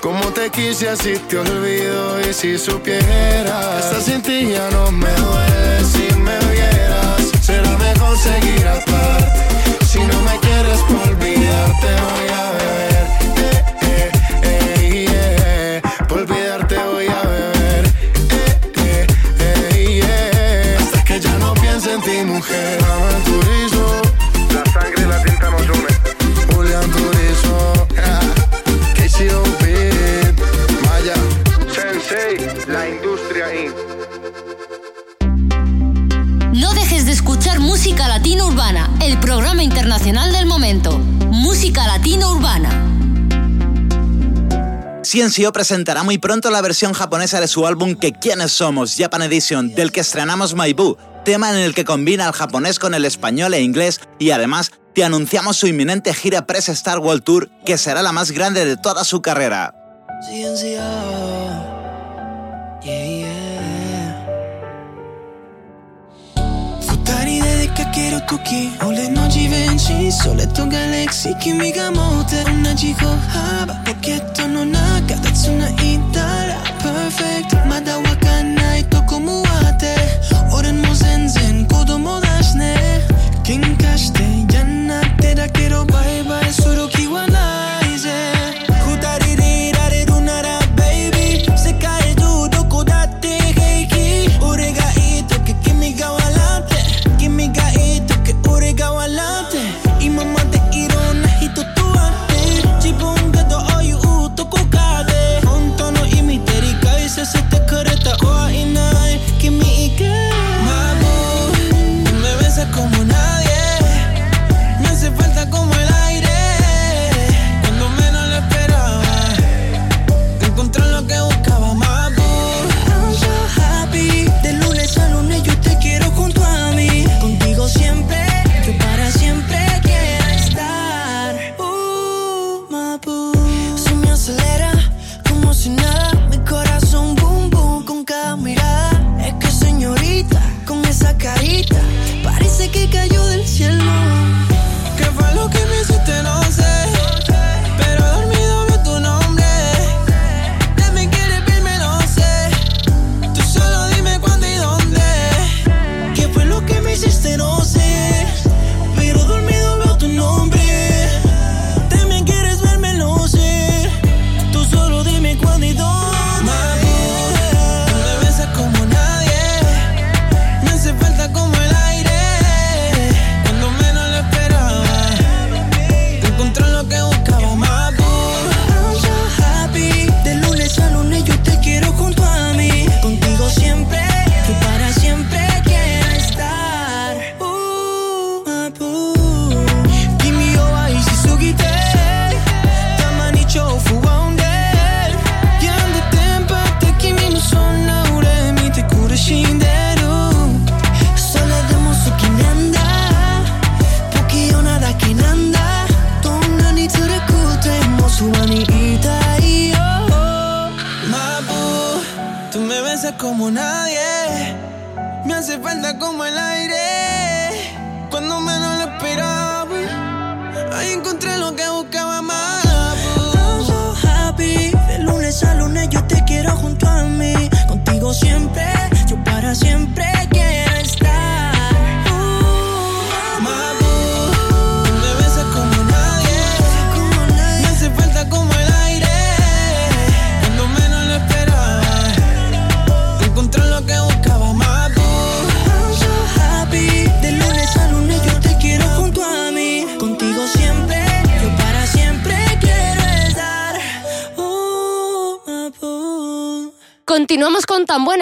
Como 0.00 0.32
te 0.32 0.50
quise 0.50 0.88
así 0.88 1.14
te 1.28 1.38
olvido 1.38 2.20
y 2.28 2.34
si 2.34 2.58
supieras 2.58 3.74
que 3.74 3.80
estar 3.86 4.02
sin 4.02 4.22
ti 4.22 4.50
ya 4.50 4.68
no 4.70 4.90
me 4.90 5.10
duele 5.10 5.84
si 5.84 6.14
me 6.18 6.36
vieras 6.50 7.30
será 7.40 7.76
mejor 7.78 8.18
seguir 8.18 8.66
aparte. 8.66 9.84
Si 9.86 10.00
no 10.00 10.20
me 10.22 10.36
quieres 10.40 10.80
por 10.88 11.08
olvidarte 11.10 11.86
voy 11.86 12.61
No 36.52 36.74
dejes 36.74 37.06
de 37.06 37.12
escuchar 37.12 37.60
Música 37.60 38.08
latino 38.08 38.48
Urbana, 38.48 38.90
el 39.00 39.18
programa 39.18 39.62
internacional 39.62 40.32
del 40.32 40.46
momento. 40.46 40.98
Música 40.98 41.86
latino 41.86 42.32
Urbana. 42.32 42.70
Ciencio 45.04 45.52
presentará 45.52 46.02
muy 46.02 46.18
pronto 46.18 46.50
la 46.50 46.62
versión 46.62 46.92
japonesa 46.92 47.40
de 47.40 47.48
su 47.48 47.66
álbum 47.66 47.94
Que 47.94 48.12
Quiénes 48.12 48.52
Somos, 48.52 48.94
Japan 48.96 49.22
Edition, 49.22 49.74
del 49.74 49.92
que 49.92 50.00
estrenamos 50.00 50.54
Maibú, 50.54 50.96
tema 51.24 51.50
en 51.50 51.56
el 51.56 51.74
que 51.74 51.84
combina 51.84 52.26
el 52.26 52.32
japonés 52.32 52.78
con 52.78 52.94
el 52.94 53.04
español 53.04 53.54
e 53.54 53.62
inglés 53.62 54.00
y 54.18 54.30
además 54.30 54.72
te 54.94 55.04
anunciamos 55.04 55.56
su 55.56 55.66
inminente 55.66 56.12
gira 56.14 56.46
Press 56.46 56.68
Star 56.68 56.98
World 56.98 57.22
Tour 57.22 57.50
que 57.64 57.78
será 57.78 58.02
la 58.02 58.12
más 58.12 58.30
grande 58.30 58.64
de 58.64 58.76
toda 58.76 59.04
su 59.04 59.22
carrera. 59.22 59.74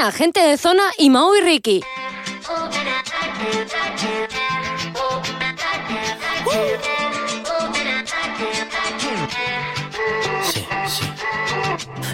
suena 0.01 0.13
Gente 0.13 0.41
de 0.41 0.57
Zona 0.57 0.85
y 0.99 1.11
Mau 1.11 1.35
y 1.35 1.41
Ricky. 1.41 1.81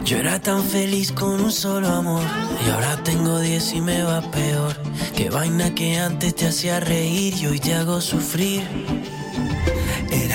Yo 0.05 0.19
era 0.19 0.41
tan 0.41 0.65
feliz 0.65 1.13
con 1.13 1.41
un 1.41 1.53
solo 1.53 1.89
amor 1.89 2.23
y 2.67 2.71
ahora 2.71 2.97
tengo 3.05 3.39
10 3.41 3.73
y 3.75 3.81
me 3.81 4.03
va 4.03 4.21
peor. 4.31 4.77
Qué 5.17 5.31
vaina 5.31 5.75
que 5.75 5.99
antes 5.99 6.35
te 6.35 6.47
hacía 6.47 6.81
reír 6.81 7.35
y 7.41 7.47
hoy 7.47 7.61
te 7.61 7.75
hago 7.75 8.01
sufrir. 8.01 8.63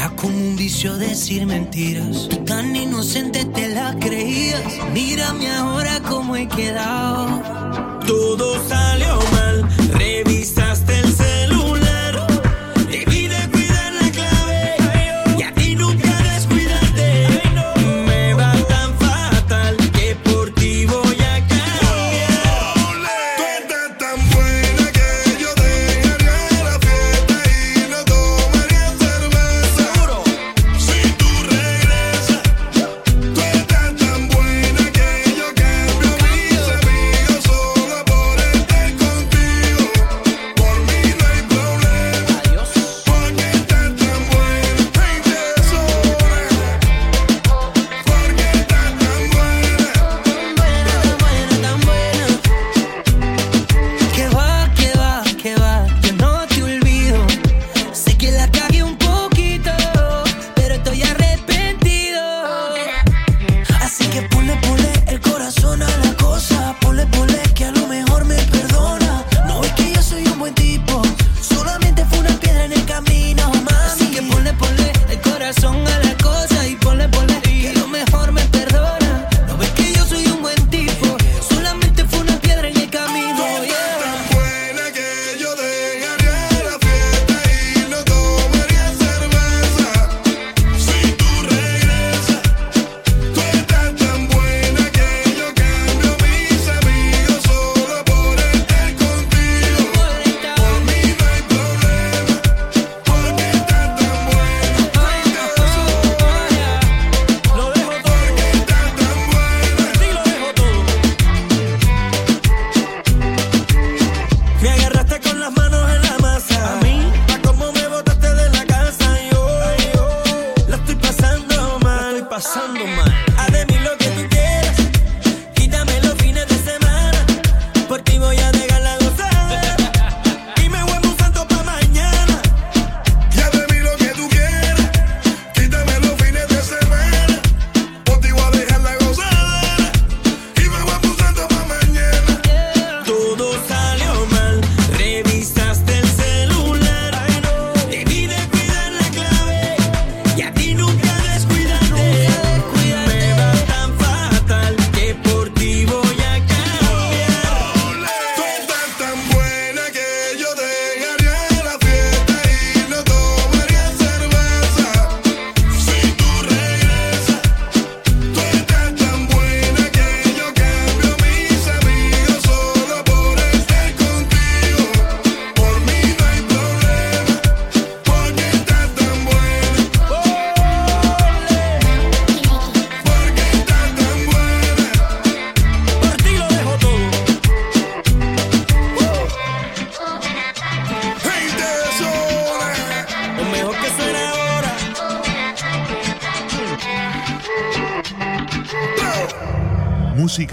Era 0.02 0.10
como 0.16 0.36
un 0.36 0.56
vicio 0.56 0.98
decir 0.98 1.46
mentiras. 1.46 2.28
Tan 2.48 2.76
inocente 2.76 3.46
te 3.46 3.68
la 3.68 3.96
creías. 4.00 4.64
Mírame 4.96 5.48
ahora 5.52 6.02
cómo 6.10 6.36
he 6.36 6.48
quedado. 6.48 7.40
Todo 8.08 8.68
salió 8.68 9.20
mal. 9.32 9.70
Revisa. 9.94 10.71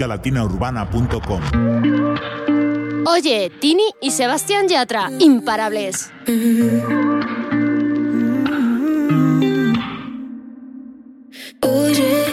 latinaurbana.com. 0.09 1.41
Oye, 3.05 3.51
Tini 3.59 3.89
y 4.01 4.11
Sebastián 4.11 4.67
Yatra, 4.67 5.09
imparables. 5.19 6.11
Oye, 11.61 12.25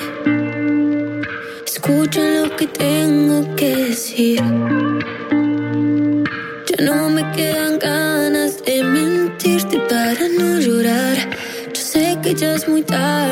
escucha 1.64 2.20
lo 2.20 2.57
que 2.57 2.66
tengo 2.66 3.55
que 3.57 3.77
decir. 3.77 4.43
Ya 6.68 6.85
no 6.85 7.11
me 7.11 7.31
quedan 7.33 7.79
ganas 7.79 8.64
de 8.64 8.83
mentirte 8.83 9.79
para 9.89 10.29
no 10.39 10.59
llorar. 10.59 11.16
Yo 11.72 11.81
sé 11.81 12.18
que 12.22 12.35
ya 12.35 12.55
es 12.55 12.68
muy 12.68 12.83
tarde 12.83 13.26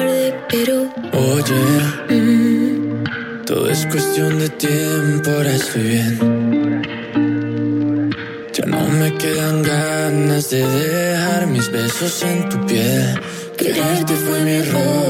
por 5.25 5.47
estoy 5.47 5.83
bien. 5.83 6.83
Ya 8.53 8.67
no 8.67 8.89
me 8.89 9.15
quedan 9.15 9.63
ganas 9.63 10.51
de 10.51 10.67
dejar 10.67 11.47
mis 11.47 11.71
besos 11.71 12.23
en 12.23 12.49
tu 12.49 12.67
piel. 12.67 13.21
Quererte 13.57 14.15
fue 14.15 14.41
mi 14.41 14.53
error 14.53 15.04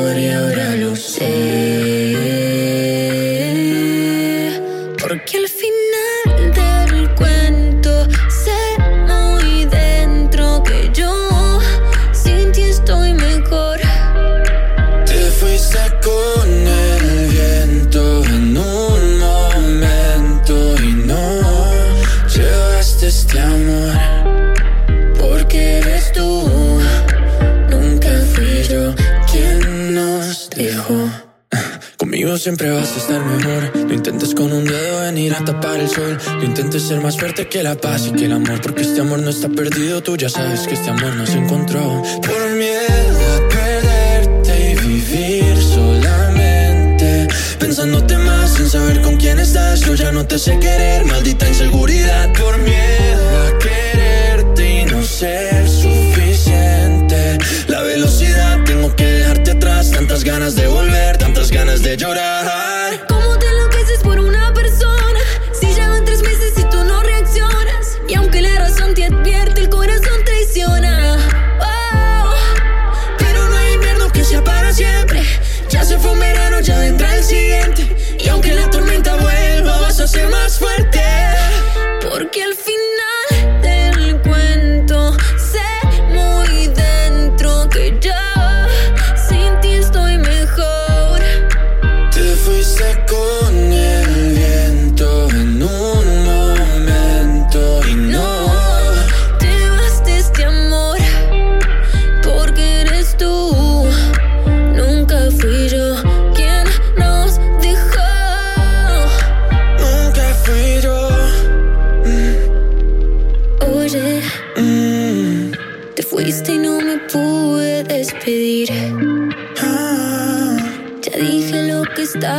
que 37.32 37.62
la 37.62 37.74
paz 37.74 38.06
y 38.06 38.12
que 38.12 38.26
el 38.26 38.32
amor, 38.32 38.60
porque 38.60 38.82
este 38.82 39.00
amor 39.00 39.18
no 39.20 39.30
está 39.30 39.48
perdido, 39.48 40.02
tú 40.02 40.14
ya 40.14 40.28
sabes 40.28 40.66
que 40.66 40.74
este 40.74 40.90
amor 40.90 41.14
nos 41.16 41.30
encontró. 41.30 42.02
Por 42.20 42.50
miedo 42.50 43.18
a 43.34 43.48
perderte 43.48 44.72
y 44.72 44.74
vivir 44.74 45.56
solamente, 45.56 47.26
pensándote 47.58 48.18
más 48.18 48.54
sin 48.54 48.68
saber 48.68 49.00
con 49.00 49.16
quién 49.16 49.38
estás, 49.38 49.80
yo 49.80 49.94
ya 49.94 50.12
no 50.12 50.26
te 50.26 50.38
sé 50.38 50.58
querer, 50.58 51.06
maldita 51.06 51.48
inseguridad. 51.48 52.30
Por 52.34 52.58
miedo 52.58 53.46
a 53.46 53.58
quererte 53.58 54.82
y 54.82 54.84
no 54.84 55.02
ser 55.02 55.66
suficiente, 55.66 57.38
la 57.68 57.80
velocidad 57.82 58.62
tengo 58.64 58.94
que 58.94 59.06
dejarte 59.06 59.52
atrás, 59.52 59.90
tantas 59.90 60.24
ganas 60.24 60.56
de 60.56 60.66
volver, 60.66 61.16
tantas 61.16 61.50
ganas 61.50 61.82
de 61.82 61.96
llorar. 61.96 62.43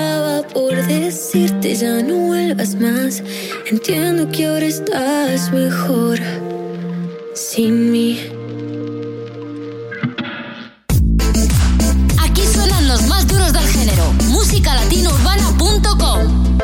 Estaba 0.05 0.43
por 0.53 0.75
decirte, 0.87 1.75
ya 1.75 2.01
no 2.03 2.15
vuelvas 2.15 2.75
más. 2.75 3.23
Entiendo 3.69 4.31
que 4.31 4.45
ahora 4.45 4.65
estás 4.65 5.51
mejor 5.51 6.17
sin 7.33 7.91
mí. 7.91 8.21
Aquí 12.21 12.43
suenan 12.45 12.87
los 12.87 13.05
más 13.07 13.27
duros 13.27 13.51
del 13.51 13.67
género. 13.67 14.13
Musicalatinourbana.com 14.29 16.57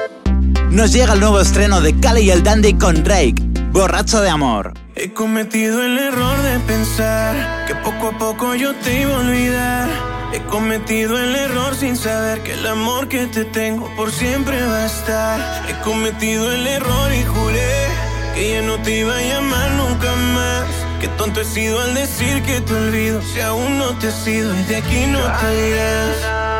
Nos 0.69 0.93
llega 0.93 1.13
el 1.13 1.19
nuevo 1.19 1.41
estreno 1.41 1.81
de 1.81 1.99
Cali 1.99 2.21
y 2.21 2.29
el 2.29 2.43
Dandy 2.43 2.75
con 2.75 3.03
Drake, 3.03 3.35
Borracho 3.71 4.21
de 4.21 4.29
Amor. 4.29 4.80
He 4.93 5.13
cometido 5.13 5.83
el 5.83 5.97
error 5.97 6.41
de 6.41 6.59
pensar 6.59 7.65
que 7.65 7.75
poco 7.75 8.09
a 8.09 8.17
poco 8.17 8.55
yo 8.55 8.75
te 8.75 9.01
iba 9.01 9.15
a 9.15 9.19
olvidar. 9.19 9.89
He 10.33 10.41
cometido 10.41 11.17
el 11.17 11.33
error 11.33 11.73
sin 11.75 11.95
saber 11.95 12.43
que 12.43 12.53
el 12.53 12.67
amor 12.67 13.07
que 13.07 13.25
te 13.27 13.45
tengo 13.45 13.89
por 13.95 14.11
siempre 14.11 14.61
va 14.61 14.83
a 14.83 14.85
estar. 14.85 15.69
He 15.69 15.81
cometido 15.81 16.51
el 16.51 16.67
error 16.67 17.13
y 17.13 17.23
juré 17.23 17.87
que 18.35 18.51
ya 18.51 18.61
no 18.63 18.81
te 18.81 18.99
iba 18.99 19.15
a 19.15 19.21
llamar 19.21 19.71
nunca 19.71 20.13
más. 20.13 20.67
Qué 20.99 21.07
tonto 21.07 21.39
he 21.39 21.45
sido 21.45 21.79
al 21.81 21.93
decir 21.95 22.43
que 22.43 22.59
te 22.59 22.73
olvido 22.73 23.21
si 23.21 23.39
aún 23.39 23.77
no 23.77 23.97
te 23.97 24.09
has 24.09 24.27
ido 24.27 24.53
y 24.53 24.63
de 24.63 24.75
aquí 24.75 25.05
no 25.07 25.19
te 25.19 25.69
irás. 25.69 26.51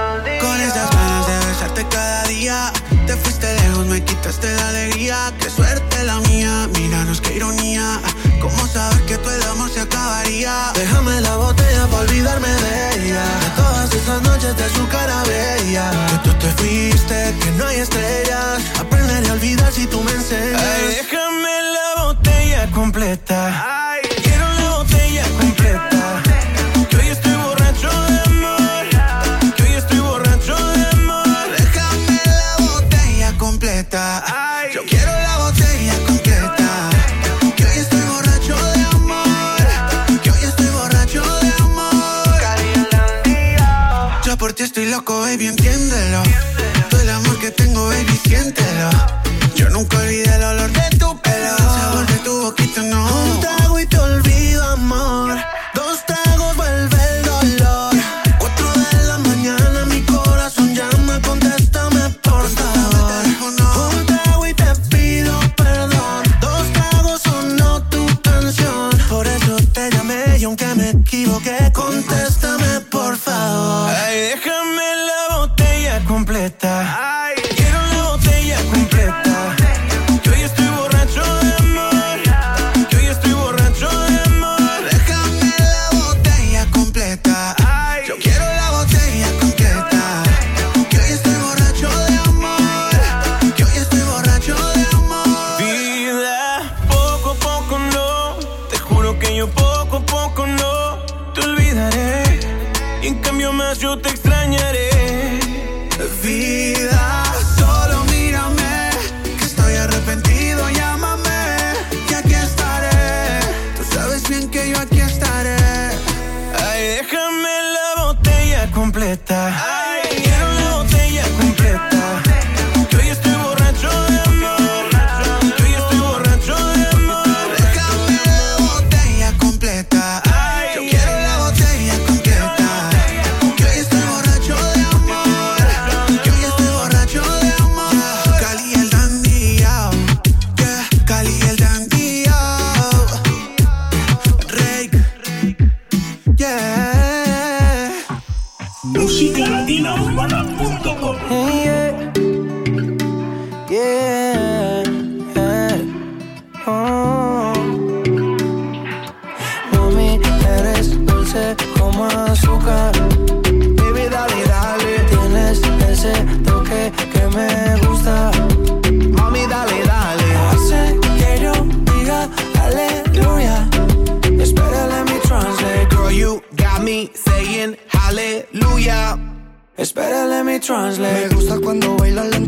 Con 0.41 0.59
esas 0.59 0.89
ganas 0.89 1.27
de 1.27 1.47
besarte 1.47 1.85
cada 1.89 2.23
día 2.27 2.71
Te 3.05 3.15
fuiste 3.15 3.53
lejos, 3.53 3.85
me 3.87 4.03
quitaste 4.03 4.53
la 4.55 4.69
alegría 4.69 5.31
Qué 5.39 5.49
suerte 5.49 6.03
la 6.03 6.19
mía, 6.21 6.67
míranos 6.73 7.21
qué 7.21 7.35
ironía 7.35 7.99
¿Cómo 8.41 8.67
saber 8.67 9.01
que 9.05 9.17
todo 9.17 9.35
el 9.35 9.43
amor 9.43 9.69
se 9.69 9.81
acabaría? 9.81 10.71
Déjame 10.73 11.21
la 11.21 11.35
botella 11.37 11.87
para 11.87 12.03
olvidarme 12.03 12.47
de 12.47 12.95
ella. 12.95 13.23
De 13.43 13.49
todas 13.55 13.93
esas 13.93 14.21
noches 14.23 14.57
de 14.57 14.69
su 14.69 14.87
cara 14.87 15.23
bella. 15.23 15.91
Que 16.09 16.29
tú 16.29 16.33
te 16.39 16.49
fuiste, 16.53 17.35
que 17.39 17.51
no 17.51 17.65
hay 17.67 17.77
estrellas. 17.77 18.61
Aprenderé 18.79 19.29
a 19.29 19.33
olvidar 19.33 19.71
si 19.71 19.85
tú 19.85 20.01
me 20.01 20.11
enseñas. 20.11 20.61
Ay, 20.61 20.95
déjame 20.95 21.55
la 21.75 22.03
botella 22.03 22.71
completa. 22.71 23.90
Loco, 44.91 45.21
baby, 45.21 45.47
entiéndelo. 45.47 46.21
Todo 46.89 47.01
el 47.01 47.09
amor 47.09 47.39
que 47.39 47.49
tengo, 47.49 47.87
baby, 47.87 48.19
siéntelo. 48.25 48.89
Yo 49.55 49.69
nunca 49.69 49.97
olvidé 49.97 50.35
el 50.35 50.43
olor 50.43 50.69
de 50.69 50.90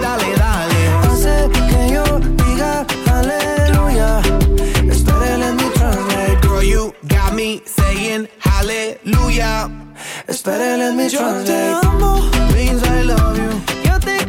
Dale, 0.00 0.34
dale. 0.36 0.80
Hace 1.06 1.48
que 1.68 1.92
yo 1.94 2.04
diga 2.20 2.86
aleluya. 3.12 4.20
Espera, 4.90 5.36
let 5.38 5.54
me 5.54 5.70
translate. 5.74 6.40
Girl, 6.42 6.62
you 6.62 6.94
got 7.08 7.34
me 7.34 7.62
saying 7.64 8.28
hallelujah. 8.38 9.70
Espera, 10.26 10.76
let 10.78 10.94
me 10.94 11.04
Yo 11.04 11.10
te 11.10 11.16
translate. 11.18 11.86
amo, 11.86 12.20
Means 12.54 12.82
I 12.84 13.02
love 13.02 13.36
you. 13.38 13.50
yo 13.84 13.98
te 14.00 14.24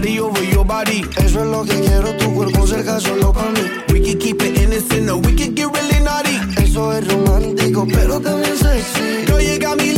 body 0.00 0.20
over 0.20 0.44
your 0.44 0.64
body? 0.64 1.02
Eso 1.16 1.40
es 1.40 1.46
lo 1.46 1.64
que 1.64 1.80
quiero, 1.80 2.16
tu 2.16 2.32
cuerpo 2.32 2.66
cerca 2.66 3.00
solo 3.00 3.32
para 3.32 3.50
mí. 3.50 3.60
We 3.92 4.00
can 4.00 4.18
keep 4.18 4.40
it 4.42 4.56
innocent 4.60 5.10
or 5.10 5.16
we 5.16 5.34
can 5.34 5.54
get 5.54 5.66
really 5.72 6.00
naughty. 6.04 6.38
Eso 6.62 6.92
es 6.92 7.06
romántico, 7.08 7.84
pero 7.92 8.20
también 8.20 8.56
sexy. 8.56 9.26
Girl, 9.26 9.40
you 9.40 9.58
got 9.58 9.76
me 9.76 9.97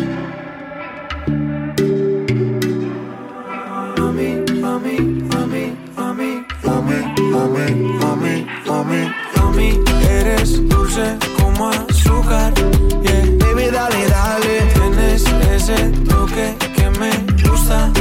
Mami, 7.41 7.73
mami, 7.99 8.45
mami, 8.67 9.01
mami. 9.35 9.69
eres 10.07 10.61
dulce 10.69 11.17
como 11.39 11.69
azúcar. 11.69 12.53
Yeah. 13.01 13.25
Baby, 13.39 13.71
dale, 13.71 14.01
dale. 14.13 14.55
Tienes 14.75 15.25
ese 15.49 15.89
toque 16.07 16.55
que 16.75 16.87
me 16.99 17.09
gusta. 17.41 17.91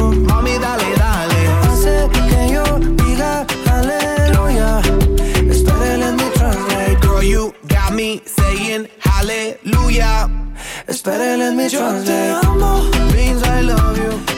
Uh, 0.00 0.10
Mami, 0.28 0.58
dale, 0.58 0.90
dale. 0.98 1.40
Hace 1.68 2.08
que 2.10 2.52
yo 2.52 2.64
diga 2.98 3.46
aleluya. 3.70 4.80
Espera, 5.48 5.96
let 5.96 6.14
me 6.16 6.28
translate. 6.34 7.00
Girl, 7.00 7.22
you 7.22 7.54
got 7.68 7.92
me 7.92 8.20
saying 8.26 8.88
hallelujah. 8.98 10.28
Espera, 10.88 11.36
let 11.38 11.54
me 11.54 11.68
yo 11.68 11.78
te 11.78 11.78
translate. 11.78 12.44
amo, 12.44 12.82
Means 13.14 13.42
I 13.44 13.60
love 13.62 13.96
you. 13.98 14.29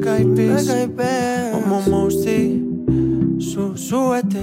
Black 0.00 0.20
Eyed 0.20 0.34
Peas, 0.34 0.64
Black 0.64 0.78
Eyed 0.78 0.96
Peas. 0.96 1.52
como 1.52 1.80
Mosty, 1.82 2.64
su, 3.38 3.76
súbete. 3.76 4.40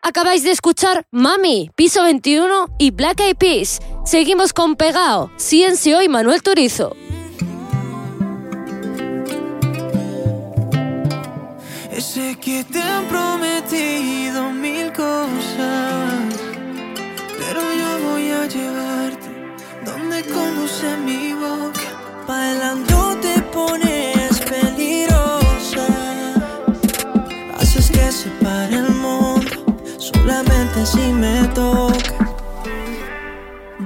Acabáis 0.00 0.42
de 0.42 0.52
escuchar 0.52 1.04
Mami, 1.10 1.70
Piso 1.74 2.02
21 2.02 2.68
y 2.78 2.92
Black 2.92 3.20
Eyed 3.20 3.36
Peas. 3.36 3.80
Seguimos 4.06 4.54
con 4.54 4.76
Pegao, 4.76 5.30
Ciencio 5.36 6.00
y 6.00 6.08
Manuel 6.08 6.42
Turizo. 6.42 6.96
Sé 11.98 12.38
que 12.40 12.64
te 12.64 12.80
han 12.80 13.04
prometido 13.04 14.50
mil 14.50 14.92
cosas, 14.92 16.24
pero 17.38 17.60
yo 17.60 18.08
voy 18.08 18.30
a 18.30 18.46
llevarte 18.46 19.28
donde 19.84 20.22
conduce 20.22 20.96
mi 21.04 21.34
boca. 21.34 21.77
Bailando 22.28 23.16
te 23.22 23.40
pones 23.40 24.38
peligrosa, 24.40 25.86
haces 27.58 27.90
que 27.90 28.12
se 28.12 28.28
pare 28.44 28.76
el 28.76 28.90
mundo, 28.90 29.64
solamente 29.96 30.84
si 30.84 31.10
me 31.10 31.48
toca. 31.54 32.34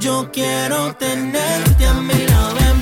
Yo 0.01 0.28
quiero 0.32 0.93
tenerte 0.97 1.86
a 1.86 1.95
mi 1.95 2.26
lado, 2.26 2.57
ven 2.57 2.80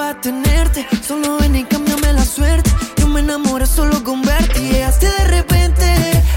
para 0.00 0.18
tenerte. 0.18 0.86
Solo 1.06 1.36
ven 1.40 1.56
y 1.56 1.64
cámbiame 1.64 2.10
la 2.14 2.24
suerte. 2.24 2.70
Yo 2.96 3.06
me 3.06 3.20
enamoré 3.20 3.66
solo 3.66 4.02
con 4.02 4.22
verte. 4.22 4.58
Y 4.62 4.72
llegaste 4.72 5.06
de 5.18 5.24
repente. 5.36 5.84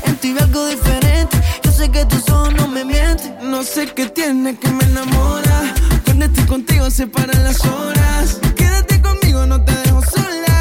En 0.06 0.16
ti 0.18 0.34
vi 0.34 0.40
algo 0.40 0.68
diferente. 0.68 1.36
Yo 1.64 1.72
sé 1.72 1.90
que 1.90 2.04
tus 2.06 2.30
ojos 2.30 2.54
no 2.56 2.68
me 2.68 2.84
mienten. 2.84 3.32
No 3.52 3.64
sé 3.64 3.82
qué 3.96 4.06
tiene 4.08 4.58
que 4.60 4.70
me 4.78 4.84
enamora, 4.92 5.58
cuando 6.04 6.26
estoy 6.26 6.46
contigo 6.46 6.90
se 6.90 7.08
paran 7.08 7.42
las 7.44 7.64
horas. 7.66 8.26
Quédate 8.58 9.02
conmigo, 9.02 9.46
no 9.46 9.64
te 9.64 9.74
dejo 9.84 10.02
sola, 10.16 10.58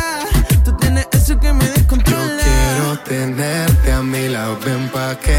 tú 0.64 0.70
tienes 0.76 1.08
eso 1.12 1.40
que 1.40 1.52
me 1.52 1.64
Yo 1.66 1.72
descontrola. 1.72 2.42
quiero 2.44 2.98
tenerte 3.14 3.92
a 3.92 4.02
mi 4.02 4.28
lado, 4.28 4.58
ven 4.64 4.88
pa' 4.90 5.16
que 5.24 5.38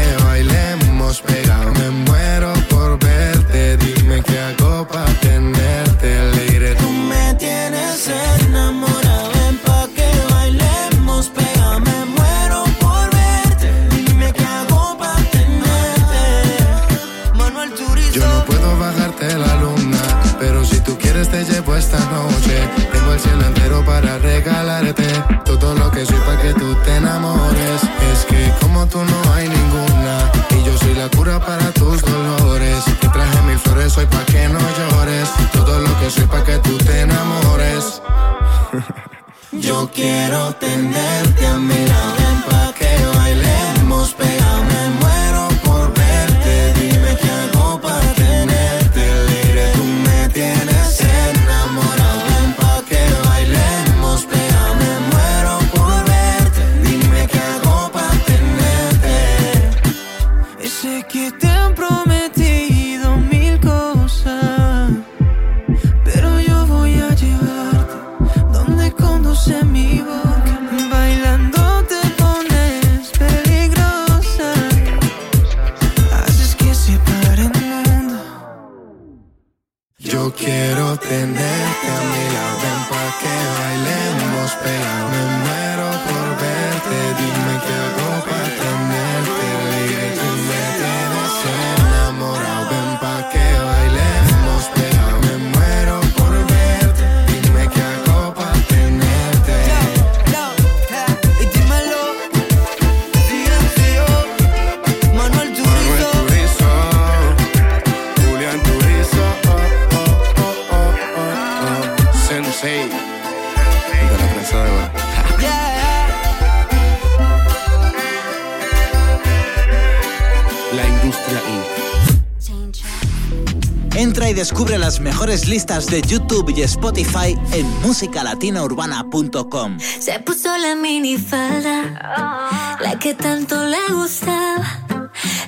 de 125.94 126.02
YouTube 126.02 126.52
y 126.56 126.62
Spotify 126.62 127.38
en 127.52 127.66
musicalatinaurbana.com. 127.82 129.78
Se 129.78 130.18
puso 130.18 130.56
la 130.58 130.74
minifalda, 130.74 132.76
la 132.80 132.98
que 132.98 133.14
tanto 133.14 133.64
le 133.64 133.94
gustaba, 133.94 134.66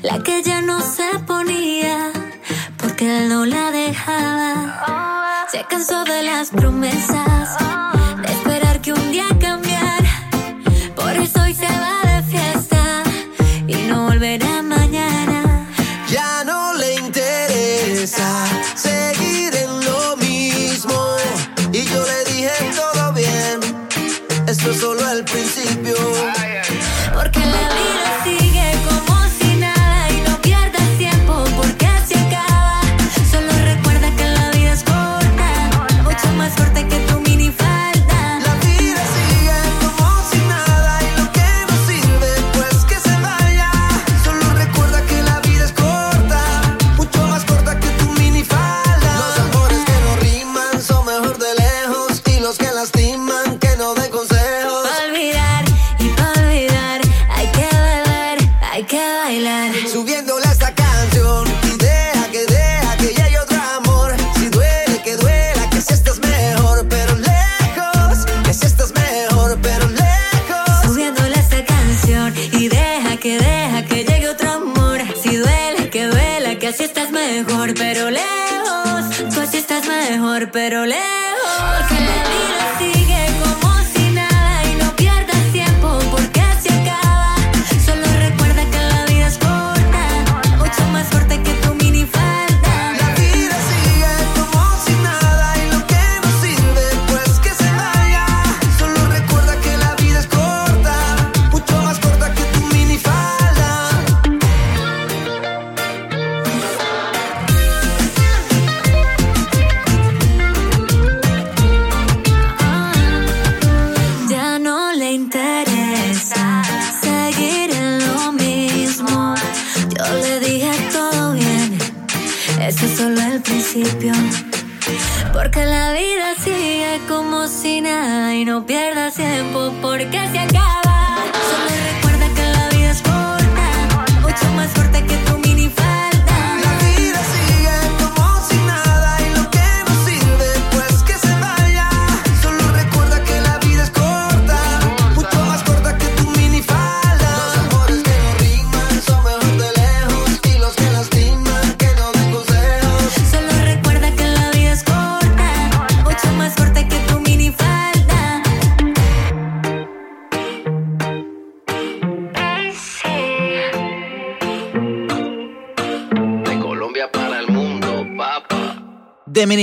la 0.03 0.23
que 0.23 0.45
ya 0.45 0.63
no 0.63 0.81
se 0.81 1.19
ponía, 1.27 2.13
porque 2.77 3.19
él 3.19 3.29
no 3.29 3.45
la 3.45 3.73
dejaba. 3.73 5.49
Se 5.51 5.65
cansó 5.65 6.05
de 6.05 6.23
las 6.23 6.51
promesas 6.51 7.16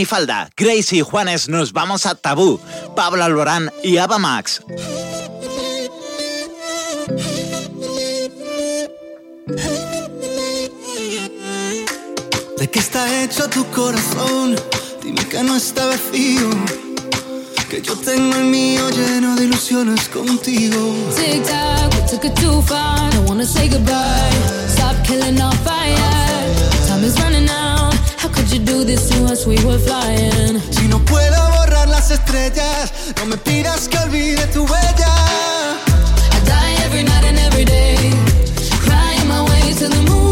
Minifalda, 0.03 0.49
Grace 0.57 1.01
Juanes 1.01 1.47
nos 1.47 1.71
vamos 1.71 2.05
a 2.05 2.13
Tabú, 2.13 2.59
Pablo 2.93 3.23
Alborán 3.23 3.71
y 3.83 3.95
Ava 3.95 4.19
Max. 4.19 4.59
¿De 12.57 12.67
qué 12.69 12.79
está 12.79 13.23
hecho 13.23 13.47
tu 13.47 13.63
corazón? 13.71 14.57
Dime 15.01 15.25
que 15.29 15.41
no 15.41 15.55
está 15.55 15.85
vacío. 15.85 16.49
Que 17.69 17.81
yo 17.81 17.95
tengo 17.95 18.35
el 18.35 18.43
mío 18.43 18.89
lleno 18.89 19.37
de 19.37 19.45
ilusiones 19.45 20.09
contigo. 20.09 20.93
Tic 21.15 21.45
tac, 21.45 21.93
we 21.93 22.01
took 22.11 22.25
it 22.25 22.35
too 22.35 22.61
far. 22.63 23.09
Don't 23.11 23.29
wanna 23.29 23.45
say 23.45 23.69
goodbye. 23.69 24.67
Stop 24.67 25.01
killing 25.05 25.39
our 25.39 25.55
fire. 25.63 25.95
Time 26.89 27.05
is 27.05 27.17
running 27.21 27.47
out 27.47 27.62
this 28.85 29.09
to 29.09 29.25
us, 29.25 29.45
we 29.45 29.55
were 29.65 29.79
flying. 29.79 30.59
Si 30.71 30.87
no 30.87 30.99
puedo 30.99 31.37
borrar 31.51 31.87
las 31.87 32.11
estrellas, 32.11 32.91
no 33.17 33.25
me 33.25 33.37
pidas 33.37 33.87
que 33.87 33.97
olvide 33.97 34.45
tu 34.47 34.65
huella. 34.65 35.77
I 36.31 36.39
die 36.45 36.75
every 36.85 37.03
night 37.03 37.23
and 37.25 37.39
every 37.39 37.65
day, 37.65 37.95
crying 38.85 39.27
my 39.27 39.41
way 39.49 39.73
to 39.73 39.87
the 39.87 40.01
moon. 40.09 40.22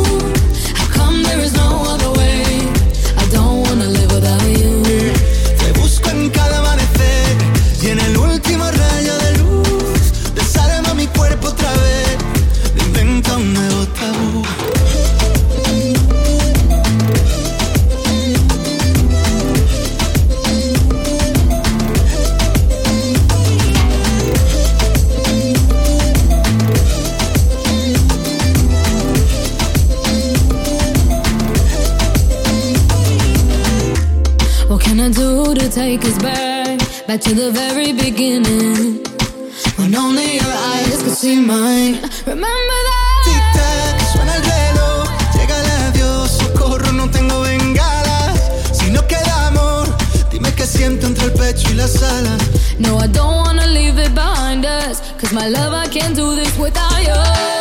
the 37.36 37.52
very 37.52 37.94
beginning 37.94 39.04
when 39.78 39.96
only 39.96 40.36
your 40.36 40.54
eyes 40.74 41.02
could 41.02 41.16
see 41.16 41.40
mine. 41.40 41.94
Remember 42.26 42.80
that. 42.90 43.98
Suena 44.12 44.36
el 44.36 44.44
llega 45.38 45.92
Dios, 45.92 46.32
socorro, 46.32 46.92
no 46.92 47.10
tengo 47.10 47.42
bengalas. 47.42 48.38
Si 48.74 48.92
no 48.92 49.08
queda 49.08 49.48
amor, 49.48 49.88
dime 50.30 50.54
que 50.54 50.66
siento 50.66 51.08
entre 51.08 51.26
el 51.26 51.34
pecho 51.34 51.70
y 51.72 51.76
las 51.76 52.02
alas. 52.04 52.42
No, 52.80 53.00
I 53.00 53.08
don't 53.08 53.38
wanna 53.46 53.68
leave 53.68 53.98
it 53.98 54.14
behind 54.14 54.66
us, 54.66 55.02
cause 55.18 55.32
my 55.32 55.48
love, 55.48 55.74
I 55.74 55.88
can't 55.88 56.16
do 56.16 56.36
this 56.36 56.58
without 56.58 57.02
you. 57.02 57.61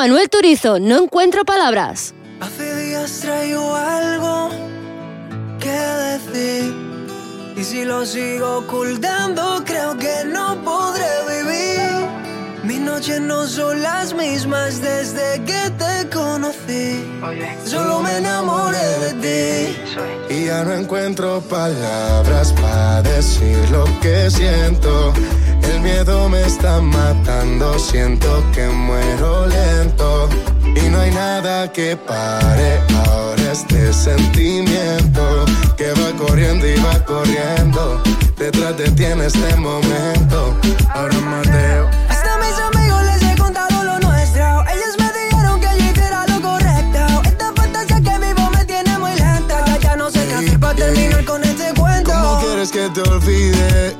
Manuel 0.00 0.30
Turizo. 0.30 0.80
No 0.80 1.02
encuentro 1.02 1.44
palabras. 1.44 2.14
Hace 2.40 2.74
días 2.86 3.20
traigo 3.20 3.76
algo 3.76 4.48
que 5.60 5.68
decir. 5.68 6.74
Y 7.54 7.62
si 7.62 7.84
lo 7.84 8.06
sigo 8.06 8.60
ocultando, 8.60 9.62
creo 9.66 9.98
que 9.98 10.24
no 10.24 10.56
podré 10.64 11.04
vivir. 11.28 11.90
Mis 12.62 12.80
noches 12.80 13.20
no 13.20 13.46
son 13.46 13.82
las 13.82 14.14
mismas 14.14 14.80
desde 14.80 15.44
que 15.44 15.70
te 15.76 16.08
conocí. 16.08 17.04
Solo 17.66 18.00
me 18.00 18.16
enamoré 18.16 18.88
de 19.04 19.12
ti. 19.20 20.34
Y 20.34 20.46
ya 20.46 20.64
no 20.64 20.72
encuentro 20.72 21.42
palabras 21.42 22.54
para 22.54 23.02
decir 23.02 23.58
lo 23.70 23.84
que 24.00 24.30
siento. 24.30 25.12
El 25.80 25.86
miedo 25.86 26.28
me 26.28 26.42
está 26.42 26.78
matando, 26.82 27.78
siento 27.78 28.44
que 28.52 28.68
muero 28.68 29.46
lento. 29.46 30.28
Y 30.62 30.90
no 30.90 31.00
hay 31.00 31.10
nada 31.10 31.72
que 31.72 31.96
pare 31.96 32.82
ahora 33.06 33.50
este 33.50 33.90
sentimiento 33.90 35.46
que 35.78 35.90
va 35.92 36.14
corriendo 36.18 36.66
y 36.66 36.74
va 36.82 37.02
corriendo. 37.06 38.02
Detrás 38.36 38.76
de 38.76 38.90
ti 38.90 39.04
en 39.04 39.22
este 39.22 39.56
momento. 39.56 40.54
Ahora 40.92 41.18
Mateo. 41.20 41.88
Hasta 42.10 42.36
mis 42.36 42.58
amigos 42.58 43.02
les 43.04 43.22
he 43.22 43.36
contado 43.38 43.82
lo 43.82 43.98
nuestro. 44.00 44.64
Ellos 44.68 44.94
me 44.98 45.10
dijeron 45.18 45.60
que 45.60 45.66
allí 45.66 45.92
era 45.96 46.26
lo 46.26 46.42
correcto. 46.42 47.22
Esta 47.24 47.52
fantasía 47.54 48.00
que 48.02 48.26
vivo 48.26 48.50
me 48.50 48.64
tiene 48.66 48.98
muy 48.98 49.14
lenta. 49.14 49.64
Ya, 49.66 49.78
ya 49.78 49.96
no 49.96 50.10
sé 50.10 50.26
qué 50.26 50.34
hacer 50.34 50.60
para 50.60 50.74
terminar 50.74 51.24
con 51.24 51.42
este 51.42 51.72
cuento. 51.72 52.12
¿Cómo 52.12 52.40
quieres 52.40 52.70
que 52.70 52.90
te 52.90 53.00
olvide? 53.00 53.99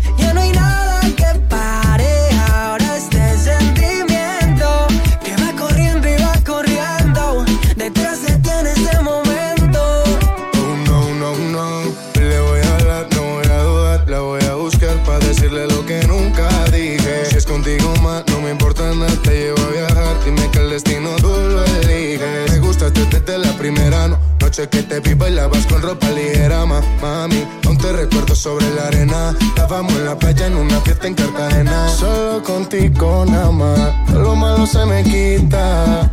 Primera 23.73 24.07
no- 24.09 24.19
noche 24.39 24.67
que 24.69 24.83
te 24.83 24.99
vi 24.99 25.13
bailabas 25.13 25.65
con 25.67 25.81
ropa 25.81 26.09
ligera, 26.09 26.65
ma, 26.65 26.81
mami. 27.01 27.45
Aún 27.65 27.77
te 27.77 27.91
recuerdo 27.93 28.35
sobre 28.35 28.69
la 28.75 28.87
arena. 28.87 29.33
Estábamos 29.39 29.93
en 29.93 30.05
la 30.05 30.17
playa 30.17 30.47
en 30.47 30.55
una 30.55 30.79
fiesta 30.81 31.07
en 31.07 31.13
Cartagena. 31.15 31.87
Solo 31.87 32.43
contigo 32.43 33.25
nada 33.27 33.51
más. 33.51 33.79
Todo 34.07 34.21
lo 34.21 34.35
malo 34.35 34.65
se 34.65 34.85
me 34.85 35.03
quita. 35.03 36.09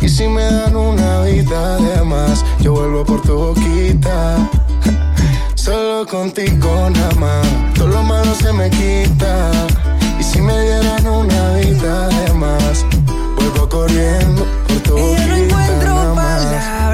Y 0.00 0.08
si 0.08 0.26
me 0.26 0.42
dan 0.44 0.74
una 0.76 1.22
vida 1.22 1.76
de 1.78 2.02
más, 2.02 2.44
yo 2.60 2.72
vuelvo 2.72 3.04
por 3.04 3.22
tu 3.22 3.34
boquita. 3.36 4.36
Solo 5.54 6.06
contigo 6.06 6.90
nada 6.90 7.14
más, 7.16 7.46
todo 7.74 7.88
lo 7.88 8.02
malo 8.02 8.34
se 8.34 8.52
me 8.52 8.68
quita. 8.70 9.50
Y 10.18 10.22
si 10.22 10.40
me 10.40 10.60
dieran 10.60 11.06
una 11.06 11.52
vida 11.54 12.08
de 12.08 12.32
más, 12.34 12.84
vuelvo 13.36 13.68
corriendo 13.68 14.44
por 14.68 14.78
tu 14.82 14.98
Y 14.98 15.12
ya 15.16 15.26
no 15.26 15.32
boquita. 15.32 15.44
encuentro 15.44 15.94
nada 15.94 16.14
más. 16.14 16.85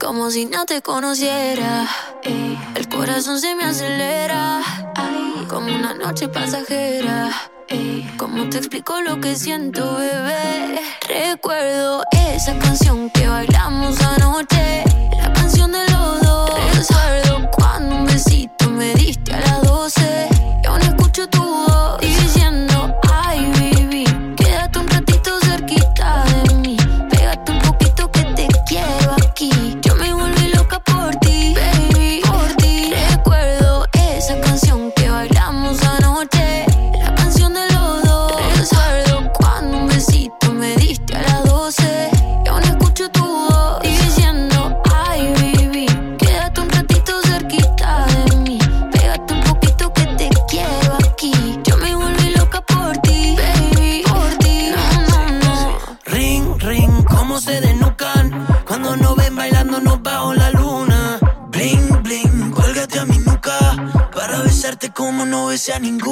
Como 0.00 0.30
si 0.32 0.46
no 0.46 0.64
te 0.66 0.82
conociera. 0.82 1.86
ey. 2.24 2.58
El 2.74 2.88
corazón 2.88 3.40
se 3.40 3.54
me 3.54 3.64
acelera. 3.64 4.60
ay, 4.96 5.46
como 5.48 5.72
una 5.74 5.94
noche 5.94 6.26
pasajera. 6.28 7.30
ey. 7.68 8.10
¿Cómo 8.16 8.48
te 8.50 8.58
explico 8.58 9.00
lo 9.00 9.20
que 9.20 9.36
siento, 9.36 9.96
bebé? 9.96 10.80
Recuerdo 11.08 12.02
esa 12.34 12.58
canción 12.58 13.10
que 13.10 13.28
bailamos 13.28 14.00
anoche. 14.02 14.87
ningún 65.80 66.07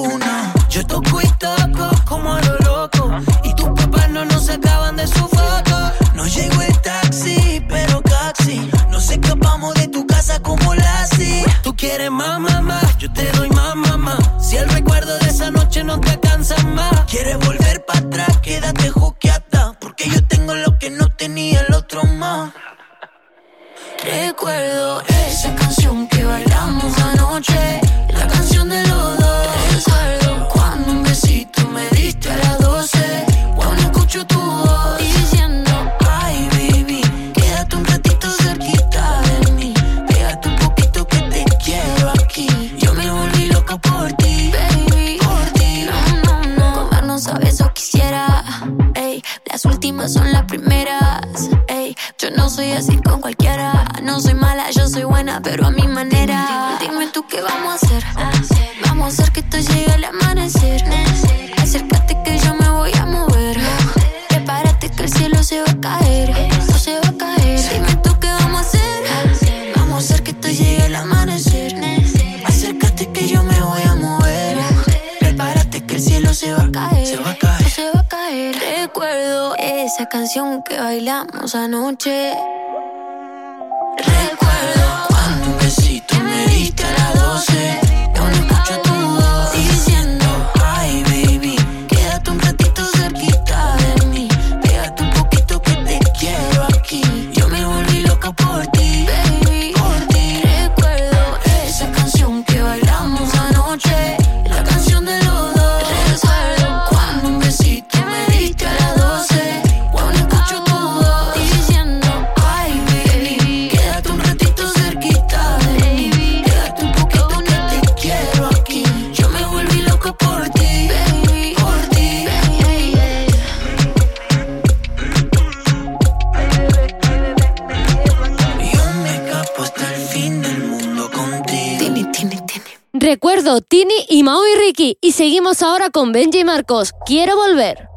Y 134.79 135.13
seguimos 135.13 135.63
ahora 135.63 135.89
con 135.89 136.13
Benji 136.13 136.45
Marcos. 136.45 136.93
Quiero 137.07 137.35
volver. 137.35 137.89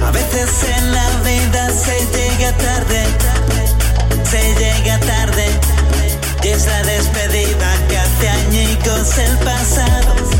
A 0.00 0.10
veces 0.12 0.64
en 0.78 0.92
la 0.92 1.10
vida 1.20 1.68
se 1.70 1.98
llega 2.06 2.56
tarde, 2.56 3.04
se 4.24 4.54
llega 4.54 4.98
tarde, 5.00 5.44
y 6.42 6.48
es 6.48 6.66
la 6.66 6.82
despedida 6.84 7.88
que 7.88 7.98
hace 7.98 8.28
añicos 8.28 9.18
el 9.18 9.38
pasado. 9.38 10.31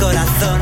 corazón. 0.00 0.59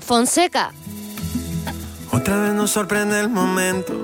Fonseca. 0.00 0.72
Otra 2.12 2.38
vez 2.38 2.54
nos 2.54 2.70
sorprende 2.70 3.18
el 3.18 3.28
momento 3.28 3.94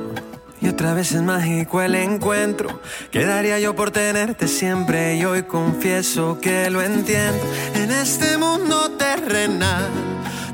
y 0.60 0.66
otra 0.68 0.92
vez 0.92 1.12
es 1.12 1.22
mágico 1.22 1.80
el 1.80 1.94
encuentro. 1.94 2.80
Quedaría 3.12 3.60
yo 3.60 3.76
por 3.76 3.92
tenerte 3.92 4.48
siempre 4.48 5.14
y 5.14 5.24
hoy 5.24 5.44
confieso 5.44 6.40
que 6.40 6.68
lo 6.68 6.82
entiendo. 6.82 7.38
En 7.76 7.92
este 7.92 8.38
mundo 8.38 8.90
terrenal 8.98 9.88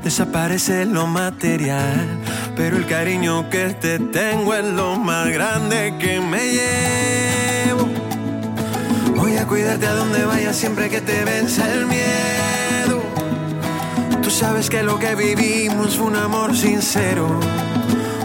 desaparece 0.03 0.85
lo 0.85 1.07
material, 1.07 2.07
pero 2.55 2.77
el 2.77 2.85
cariño 2.85 3.49
que 3.49 3.73
te 3.73 3.97
tengo 3.97 4.53
es 4.53 4.65
lo 4.65 4.95
más 4.95 5.27
grande 5.29 5.95
que 5.99 6.21
me 6.21 6.51
llevo. 6.53 7.89
Voy 9.15 9.37
a 9.37 9.47
cuidarte 9.47 9.87
a 9.87 9.93
donde 9.93 10.23
vayas 10.23 10.55
siempre 10.55 10.87
que 10.87 11.01
te 11.01 11.25
venza 11.25 11.67
el 11.73 11.87
miedo. 11.87 12.58
Sabes 14.39 14.69
que 14.69 14.83
lo 14.83 14.97
que 14.97 15.15
vivimos 15.15 15.97
fue 15.97 16.07
un 16.07 16.15
amor 16.15 16.55
sincero, 16.55 17.27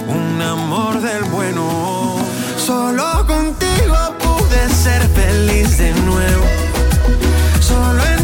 un 0.07 0.41
amor 0.41 1.01
del 1.01 1.25
bueno. 1.25 2.19
Solo 2.57 3.27
contigo 3.27 3.97
pude 4.23 4.69
ser 4.69 5.03
feliz 5.09 5.77
de 5.77 5.93
nuevo. 6.03 6.45
Solo 7.59 8.01
en 8.05 8.24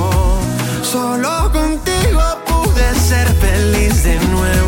Solo 0.91 1.49
contigo 1.53 2.21
pude 2.45 2.93
ser 2.99 3.25
feliz 3.35 4.03
de 4.03 4.19
nuevo. 4.27 4.60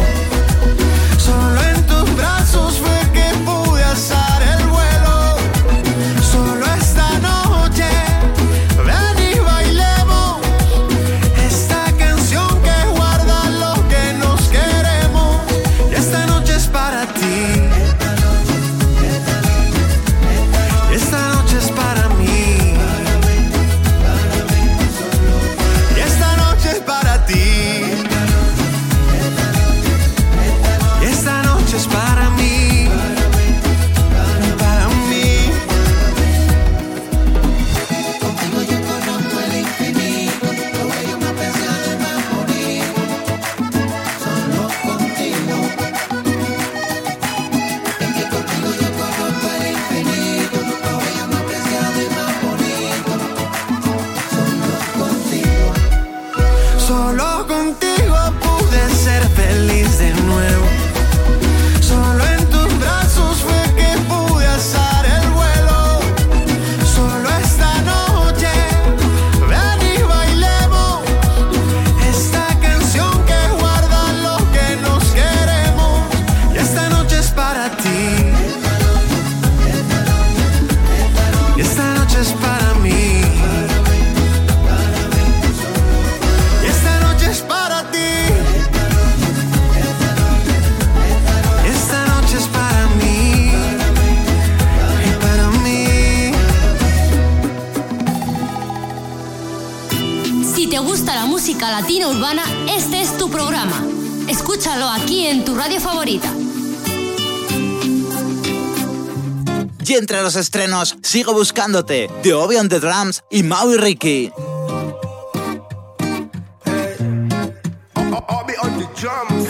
Y 109.94 109.96
entre 109.96 110.24
los 110.24 110.36
estrenos, 110.36 110.98
sigo 111.04 111.34
buscándote, 111.34 112.10
de 112.24 112.34
Obi 112.34 112.56
on 112.56 112.68
the 112.68 112.80
Drums 112.80 113.22
y 113.30 113.44
Maui 113.44 113.78
Ricky. 113.78 114.32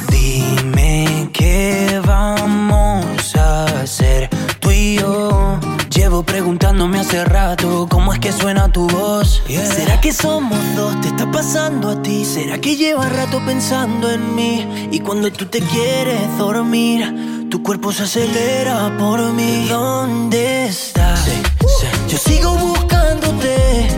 Dime 0.09 1.29
qué 1.31 2.01
vamos 2.05 3.35
a 3.37 3.63
hacer 3.83 4.29
tú 4.59 4.69
y 4.69 4.95
yo. 4.95 5.57
Llevo 5.89 6.23
preguntándome 6.23 6.99
hace 6.99 7.23
rato 7.23 7.87
cómo 7.89 8.11
es 8.11 8.19
que 8.19 8.33
suena 8.33 8.69
tu 8.69 8.85
voz. 8.89 9.41
¿Será 9.47 10.01
que 10.01 10.11
somos 10.11 10.59
dos? 10.75 10.99
¿Te 10.99 11.07
está 11.07 11.31
pasando 11.31 11.91
a 11.91 12.01
ti? 12.01 12.25
¿Será 12.25 12.59
que 12.59 12.75
llevas 12.75 13.13
rato 13.13 13.41
pensando 13.45 14.11
en 14.11 14.35
mí? 14.35 14.89
Y 14.91 14.99
cuando 14.99 15.31
tú 15.31 15.45
te 15.45 15.61
quieres 15.61 16.37
dormir, 16.37 17.42
tu 17.53 17.61
cuerpo 17.61 17.91
se 17.91 18.01
acelera 18.01 18.97
por 18.97 19.21
mí. 19.31 19.67
¿Dónde 19.69 20.65
estás? 20.65 21.23
Yo 22.09 22.17
sigo 22.17 22.49
buscándote, 22.55 23.89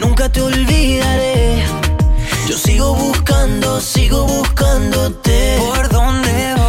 nunca 0.00 0.28
te 0.28 0.40
olvidaré. 0.40 1.64
Yo 2.48 2.56
sigo 2.56 2.94
buscando, 2.94 3.80
sigo 3.80 4.24
buscándote. 4.24 5.58
¿Por 5.58 5.88
dónde 5.88 6.54
voy? 6.54 6.59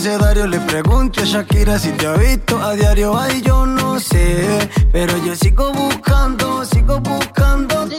Abecedario. 0.00 0.46
Le 0.46 0.58
pregunto 0.60 1.20
a 1.20 1.24
Shakira 1.24 1.78
si 1.78 1.90
te 1.92 2.06
ha 2.06 2.14
visto 2.14 2.58
a 2.58 2.74
diario. 2.74 3.18
Ay, 3.18 3.42
yo 3.42 3.66
no 3.66 4.00
sé. 4.00 4.70
Pero 4.92 5.12
yo 5.24 5.34
sigo 5.36 5.72
buscando, 5.72 6.64
sigo 6.64 7.00
buscándote. 7.00 7.98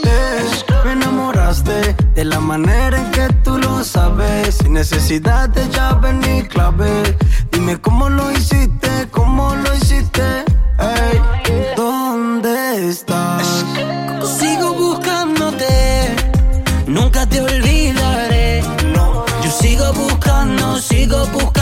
Me 0.84 0.93
enamoraste 0.93 1.95
de 2.16 2.26
la 2.26 2.39
manera 2.39 2.97
en 2.97 3.12
que 3.12 3.28
tú 3.43 3.57
lo 3.57 3.84
sabes. 3.84 4.56
Sin 4.56 4.73
necesidad 4.73 5.49
de 5.49 5.68
llave 5.69 6.14
ni 6.14 6.44
clave. 6.44 7.18
Dime 7.52 7.80
cómo 7.80 8.10
lo 8.10 8.32
hiciste, 8.32 9.07
cómo 9.11 9.56
lo 9.56 9.73
hiciste. 9.76 10.23
Ey, 10.80 11.22
¿dónde 11.76 12.90
estás? 12.90 13.65
Sigo 14.40 14.73
buscándote, 14.73 16.15
nunca 16.88 17.28
te 17.28 17.41
olvidaré. 17.41 18.64
Yo 19.44 19.52
sigo 19.52 19.94
buscando, 19.94 20.78
sigo 20.80 21.26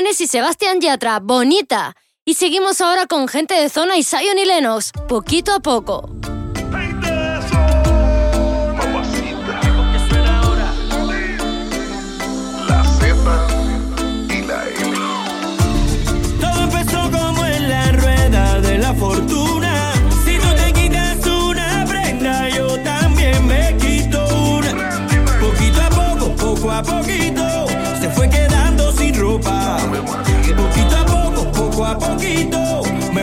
Y 0.00 0.26
Sebastián 0.28 0.80
Yatra, 0.80 1.18
bonita. 1.18 1.96
Y 2.24 2.34
seguimos 2.34 2.80
ahora 2.80 3.06
con 3.06 3.26
gente 3.26 3.54
de 3.54 3.68
zona 3.68 3.96
y 3.96 4.04
Zion 4.04 4.38
y 4.38 4.44
Lennox, 4.44 4.92
poquito 5.08 5.52
a 5.52 5.58
poco. 5.58 6.08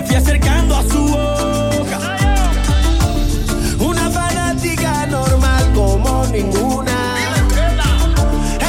Fui 0.05 0.15
acercando 0.15 0.75
a 0.75 0.83
su 0.83 1.07
boca. 1.07 1.99
Una 3.79 4.09
fanática 4.09 5.05
normal 5.07 5.71
como 5.73 6.25
ninguna. 6.27 7.15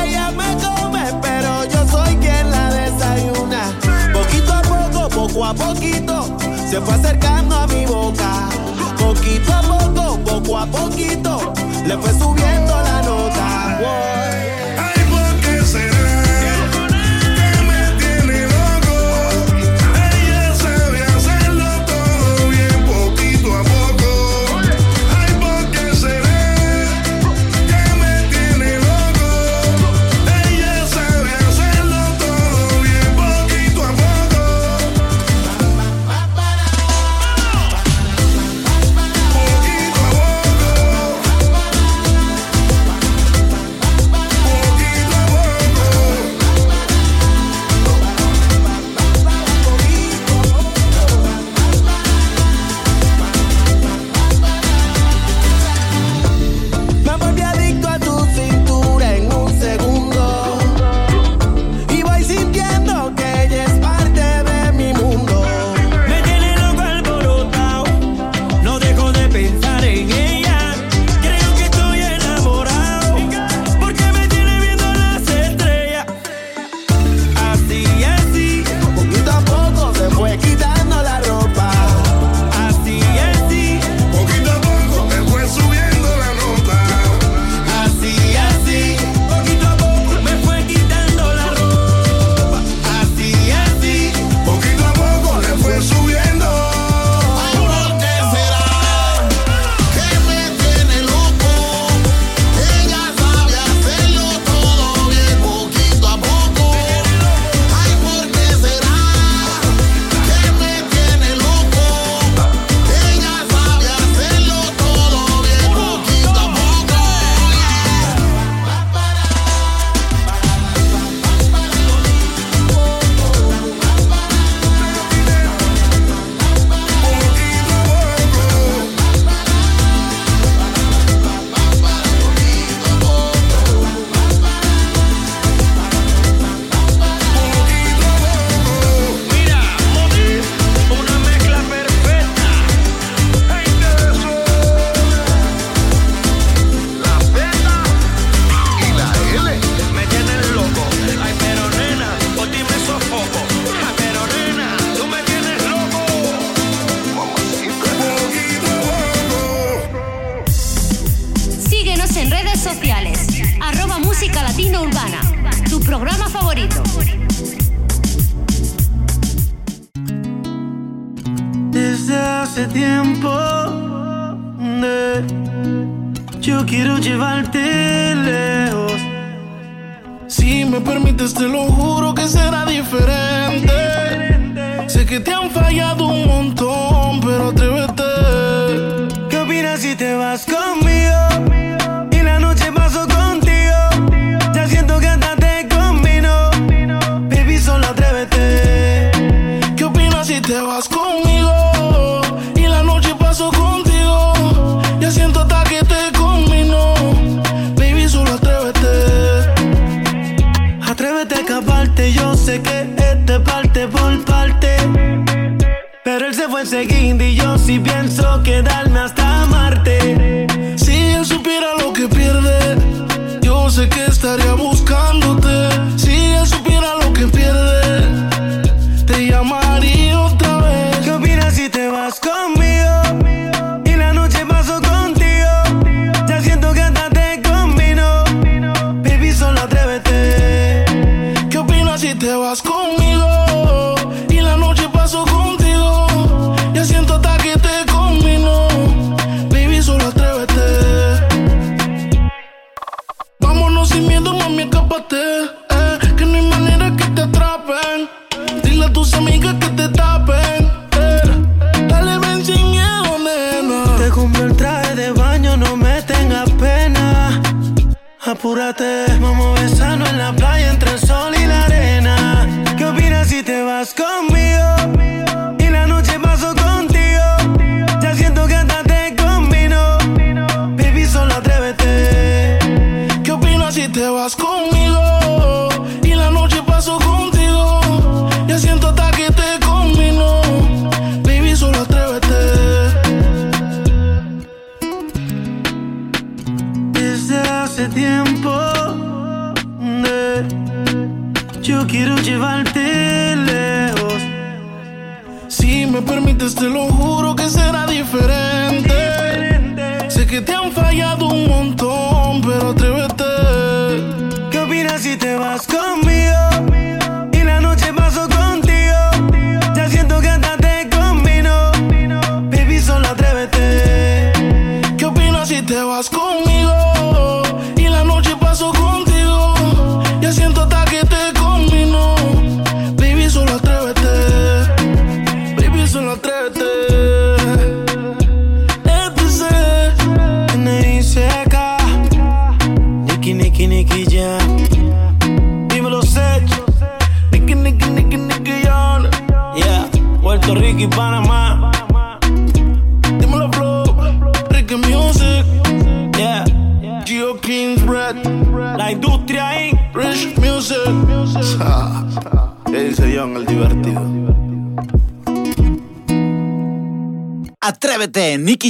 Ella 0.03 0.31
me 0.31 0.57
come, 0.57 1.05
pero 1.23 1.65
yo 1.65 1.87
soy 1.89 2.17
quien 2.17 2.51
la 2.51 2.71
desayuna. 2.71 3.73
Poquito 4.13 4.53
a 4.53 4.63
poco, 4.63 5.09
poco 5.09 5.45
a 5.45 5.55
poquito, 5.55 6.37
se 6.71 6.81
fue 6.81 6.95
acercando 6.95 7.57
a 7.57 7.67
mi 7.67 7.87
boca. 7.87 8.49
Poquito 8.99 9.53
a 9.53 9.63
poco, 9.63 10.19
poco 10.19 10.59
a 10.59 10.67
poquito, 10.67 11.53
le 11.85 11.97
fue 11.99 12.13
subiendo 12.13 12.75
la 12.83 13.03
nota. 13.03 13.16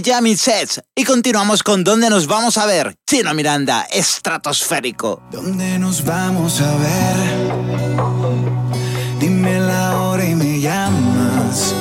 Jamming 0.07 0.37
Sets 0.37 0.81
y 0.95 1.03
continuamos 1.03 1.65
con 1.65 1.83
Dónde 1.83 2.09
nos 2.09 2.29
vamos 2.29 2.59
a 2.59 2.67
ver. 2.67 2.95
Tino 3.05 3.35
Miranda, 3.35 3.89
estratosférico. 3.91 5.21
¿Dónde 5.33 5.81
nos 5.81 6.05
vamos 6.05 6.61
a 6.61 6.77
ver? 6.77 7.17
Dime 9.19 9.59
la 9.59 10.01
hora 10.01 10.25
y 10.25 10.37
me 10.37 10.61
llamas. 10.61 11.75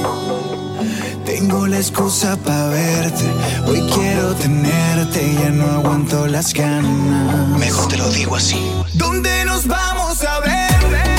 Tengo 1.24 1.68
la 1.68 1.78
excusa 1.78 2.36
para 2.38 2.70
verte. 2.70 3.26
Hoy 3.68 3.88
quiero 3.94 4.34
tenerte 4.34 5.22
y 5.22 5.36
ya 5.36 5.50
no 5.52 5.70
aguanto 5.74 6.26
las 6.26 6.52
ganas. 6.52 7.60
Mejor 7.60 7.90
te 7.90 7.98
lo 7.98 8.10
digo 8.10 8.38
así. 8.38 8.58
¿Dónde 8.96 9.46
nos 9.46 9.68
vamos 9.68 10.24
a 10.24 10.40
ver? 10.40 11.15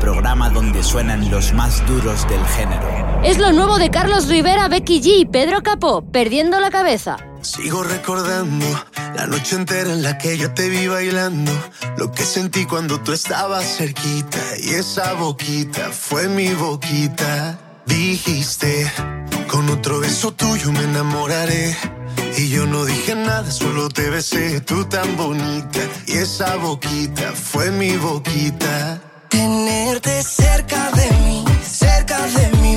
Programa 0.00 0.48
donde 0.48 0.82
suenan 0.82 1.30
los 1.30 1.52
más 1.52 1.86
duros 1.86 2.26
del 2.28 2.44
género. 2.46 3.20
Es 3.22 3.38
lo 3.38 3.52
nuevo 3.52 3.78
de 3.78 3.90
Carlos 3.90 4.28
Rivera, 4.28 4.68
Becky 4.68 5.00
G 5.00 5.20
y 5.20 5.24
Pedro 5.26 5.62
Capó, 5.62 6.02
Perdiendo 6.02 6.58
la 6.58 6.70
Cabeza. 6.70 7.18
Sigo 7.42 7.82
recordando 7.82 8.66
la 9.14 9.26
noche 9.26 9.56
entera 9.56 9.92
en 9.92 10.02
la 10.02 10.18
que 10.18 10.36
yo 10.36 10.52
te 10.52 10.68
vi 10.68 10.86
bailando. 10.86 11.52
Lo 11.96 12.10
que 12.12 12.24
sentí 12.24 12.64
cuando 12.64 13.00
tú 13.00 13.12
estabas 13.12 13.76
cerquita. 13.76 14.40
Y 14.62 14.70
esa 14.70 15.12
boquita 15.14 15.90
fue 15.90 16.28
mi 16.28 16.52
boquita. 16.54 17.58
Dijiste, 17.86 18.90
con 19.48 19.68
otro 19.68 20.00
beso 20.00 20.32
tuyo 20.32 20.72
me 20.72 20.84
enamoraré. 20.84 21.76
Y 22.36 22.48
yo 22.48 22.66
no 22.66 22.84
dije 22.84 23.14
nada, 23.14 23.50
solo 23.50 23.88
te 23.88 24.08
besé, 24.08 24.60
tú 24.60 24.84
tan 24.84 25.16
bonita. 25.16 25.80
Y 26.06 26.12
esa 26.12 26.56
boquita 26.56 27.32
fue 27.32 27.70
mi 27.70 27.96
boquita. 27.96 29.09
Tenerte 29.30 30.22
cerca 30.22 30.90
de 30.90 31.10
mí, 31.24 31.44
cerca 31.62 32.18
de 32.26 32.56
mí, 32.58 32.76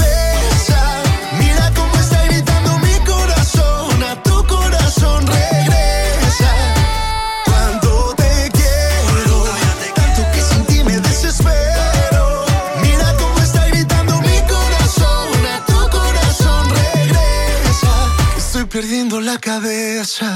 La 19.33 19.39
cabeza. 19.39 20.27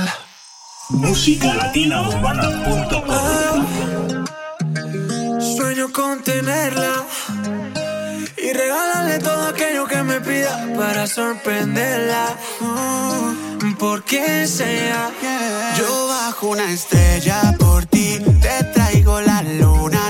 Música 0.89 1.53
Latina 1.53 1.97
Sueño 5.57 5.91
con 5.91 6.23
tenerla 6.23 7.03
y 8.37 8.53
regalarle 8.53 9.19
todo 9.19 9.47
aquello 9.47 9.85
que 9.85 10.01
me 10.03 10.21
pida 10.21 10.53
para 10.77 11.07
sorprenderla. 11.07 12.37
Mm, 12.61 13.73
porque 13.77 14.47
sea. 14.47 15.11
Yo 15.77 16.07
bajo 16.07 16.47
una 16.49 16.71
estrella 16.71 17.53
por 17.59 17.85
ti, 17.87 18.19
te 18.41 18.63
traigo 18.75 19.19
la 19.19 19.41
luna 19.41 20.04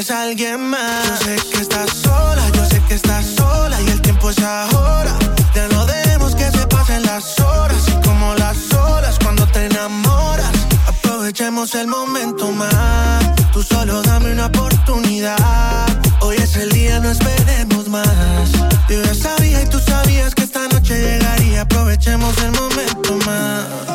tienes 0.00 0.10
alguien 0.10 0.70
más. 0.70 1.20
Yo 1.20 1.26
sé 1.26 1.36
que 1.50 1.60
estás 1.60 1.90
sola, 1.90 2.42
yo 2.54 2.64
sé 2.66 2.80
que 2.88 2.94
estás 2.94 3.26
sola. 3.36 3.80
Y 3.82 3.88
el 3.88 4.00
tiempo 4.00 4.30
es 4.30 4.38
ahora. 4.40 5.14
Ya 5.54 5.68
no 5.68 5.84
dejemos 5.86 6.34
que 6.34 6.50
se 6.50 6.66
pasen 6.66 7.02
las 7.02 7.38
horas. 7.40 7.82
Y 7.88 8.06
como 8.06 8.34
las 8.36 8.72
olas 8.72 9.18
cuando 9.22 9.46
te 9.48 9.66
enamoras. 9.66 10.50
Aprovechemos 10.86 11.74
el 11.74 11.86
momento 11.86 12.50
más. 12.50 13.34
Tú 13.52 13.62
solo 13.62 14.02
dame 14.02 14.32
una 14.32 14.46
oportunidad. 14.46 15.86
Hoy 16.20 16.36
es 16.36 16.56
el 16.56 16.70
día, 16.70 17.00
no 17.00 17.10
esperemos 17.10 17.88
más. 17.88 18.52
Yo 18.88 19.02
ya 19.02 19.14
sabía 19.14 19.62
y 19.62 19.66
tú 19.66 19.80
sabías 19.80 20.34
que 20.34 20.44
esta 20.44 20.66
noche 20.68 20.98
llegaría. 20.98 21.62
Aprovechemos 21.62 22.36
el 22.38 22.52
momento 22.52 23.16
más. 23.26 23.89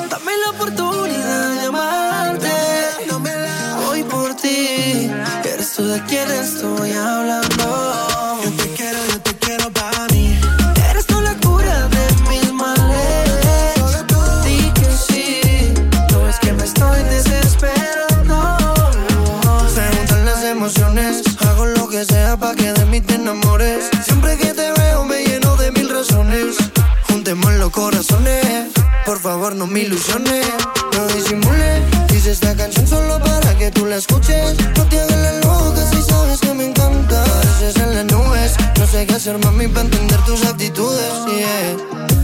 No 29.65 29.71
me 29.71 29.81
ilusiones. 29.81 30.45
No 30.93 31.07
disimule. 31.07 31.81
Hice 32.13 32.31
esta 32.31 32.55
canción 32.55 32.87
solo 32.87 33.19
para 33.19 33.57
que 33.57 33.71
tú 33.71 33.85
la 33.85 33.97
escuches. 33.97 34.55
No 34.77 34.85
te 34.85 34.99
hagas 34.99 35.17
la 35.17 35.31
loca 35.39 35.89
si 35.91 36.01
sabes 36.01 36.39
que 36.39 36.53
me 36.53 36.65
encanta. 36.65 37.23
Pareces 37.23 37.75
en 37.77 37.95
las 37.95 38.05
nubes. 38.05 38.53
No 38.79 38.87
sé 38.87 39.05
qué 39.05 39.13
hacer, 39.13 39.37
mami, 39.43 39.67
para 39.67 39.81
entender 39.81 40.19
tus 40.25 40.45
actitudes. 40.45 41.11
Yeah. 41.27 42.14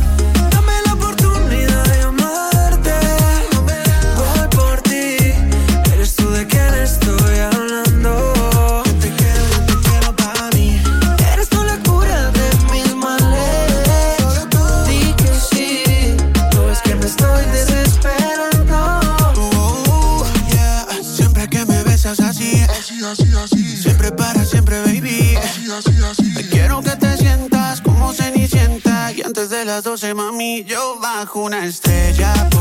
una 31.42 31.66
estrella. 31.66 32.61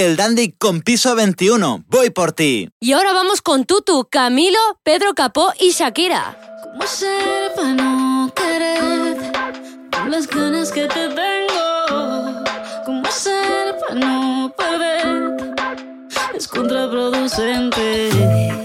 el 0.00 0.16
Dandy 0.16 0.52
con 0.52 0.80
piso 0.80 1.14
21. 1.14 1.84
Voy 1.88 2.08
por 2.10 2.32
ti. 2.32 2.70
Y 2.80 2.92
ahora 2.92 3.12
vamos 3.12 3.42
con 3.42 3.66
Tutu, 3.66 4.08
Camilo, 4.10 4.58
Pedro 4.82 5.12
Capó 5.14 5.52
y 5.60 5.72
Shakira. 5.72 6.38
¿Cómo 6.62 6.86
ser 6.86 7.52
para 7.54 7.74
no 7.74 8.32
querer 8.34 9.18
las 10.08 10.26
ganas 10.26 10.72
que 10.72 10.86
te 10.86 11.08
tengo? 11.08 12.44
¿Cómo 12.86 13.10
ser 13.10 13.76
para 13.80 13.94
no 13.94 14.54
perder? 14.56 15.54
Es 16.34 16.48
contraproducente. 16.48 18.59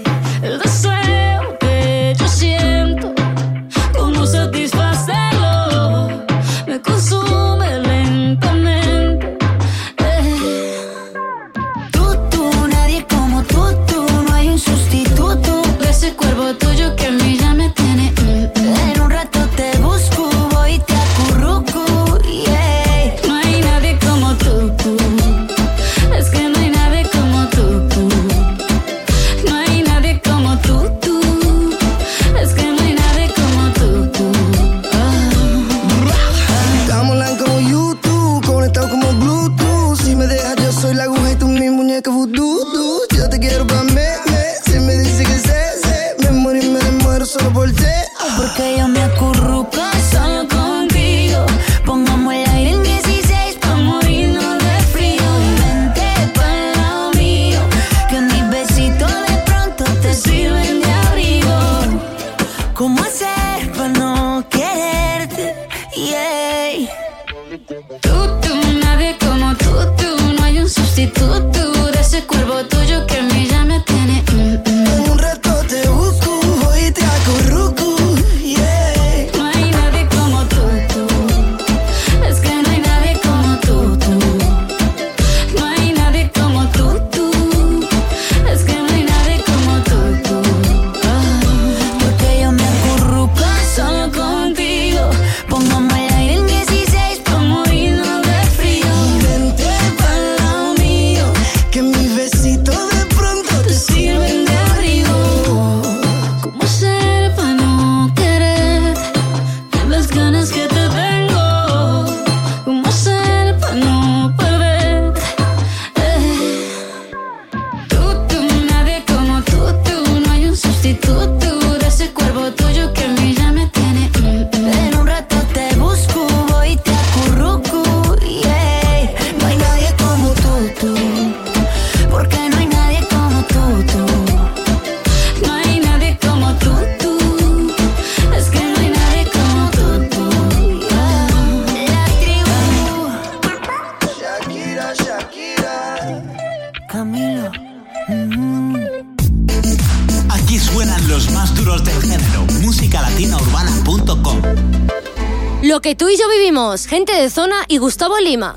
somos 156.66 156.86
Gente 156.88 157.12
de 157.12 157.28
Zona 157.28 157.64
y 157.68 157.78
Gustavo 157.78 158.18
Lima. 158.18 158.56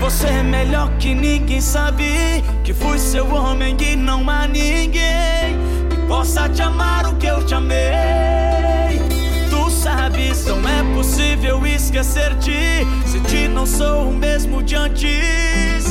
Você 0.00 0.28
é 0.28 0.42
melhor 0.44 0.96
que 0.98 1.14
ninguém 1.14 1.60
sabe 1.60 2.44
que 2.62 2.72
fui 2.72 2.98
seu 2.98 3.26
homem 3.28 3.76
e 3.80 3.96
não 3.96 4.28
há 4.30 4.46
ninguém 4.46 5.58
que 5.90 5.96
possa 6.06 6.48
te 6.48 6.62
amar 6.62 7.06
o 7.06 7.16
que 7.16 7.26
eu 7.26 7.44
te 7.44 7.54
amei. 7.54 9.00
Tu 9.50 9.70
sabes, 9.70 10.46
não 10.46 10.58
é 10.60 10.94
possível 10.94 11.66
esquecer-te 11.66 12.86
se 13.04 13.20
te 13.20 13.48
não 13.48 13.66
sou 13.66 14.10
o 14.10 14.12
mesmo 14.12 14.62
de 14.62 14.76
antes. 14.76 15.86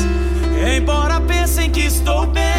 Embora 0.77 1.19
pensem 1.19 1.69
que 1.69 1.81
estou 1.81 2.25
bem. 2.25 2.54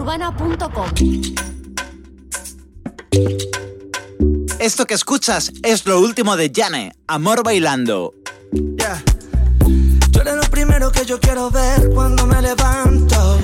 musicalatinourbana.com. 0.00 0.88
Esto 4.58 4.86
que 4.86 4.94
escuchas 4.94 5.52
es 5.62 5.86
lo 5.86 6.00
último 6.00 6.36
de 6.36 6.50
Jane, 6.54 6.92
Amor 7.06 7.42
Bailando. 7.42 8.14
Yeah. 8.52 9.02
Tú 10.12 10.20
eres 10.20 10.36
lo 10.36 10.42
primero 10.50 10.92
que 10.92 11.04
yo 11.04 11.18
quiero 11.18 11.50
ver 11.50 11.90
cuando 11.92 12.26
me 12.26 12.40
levanto. 12.40 13.40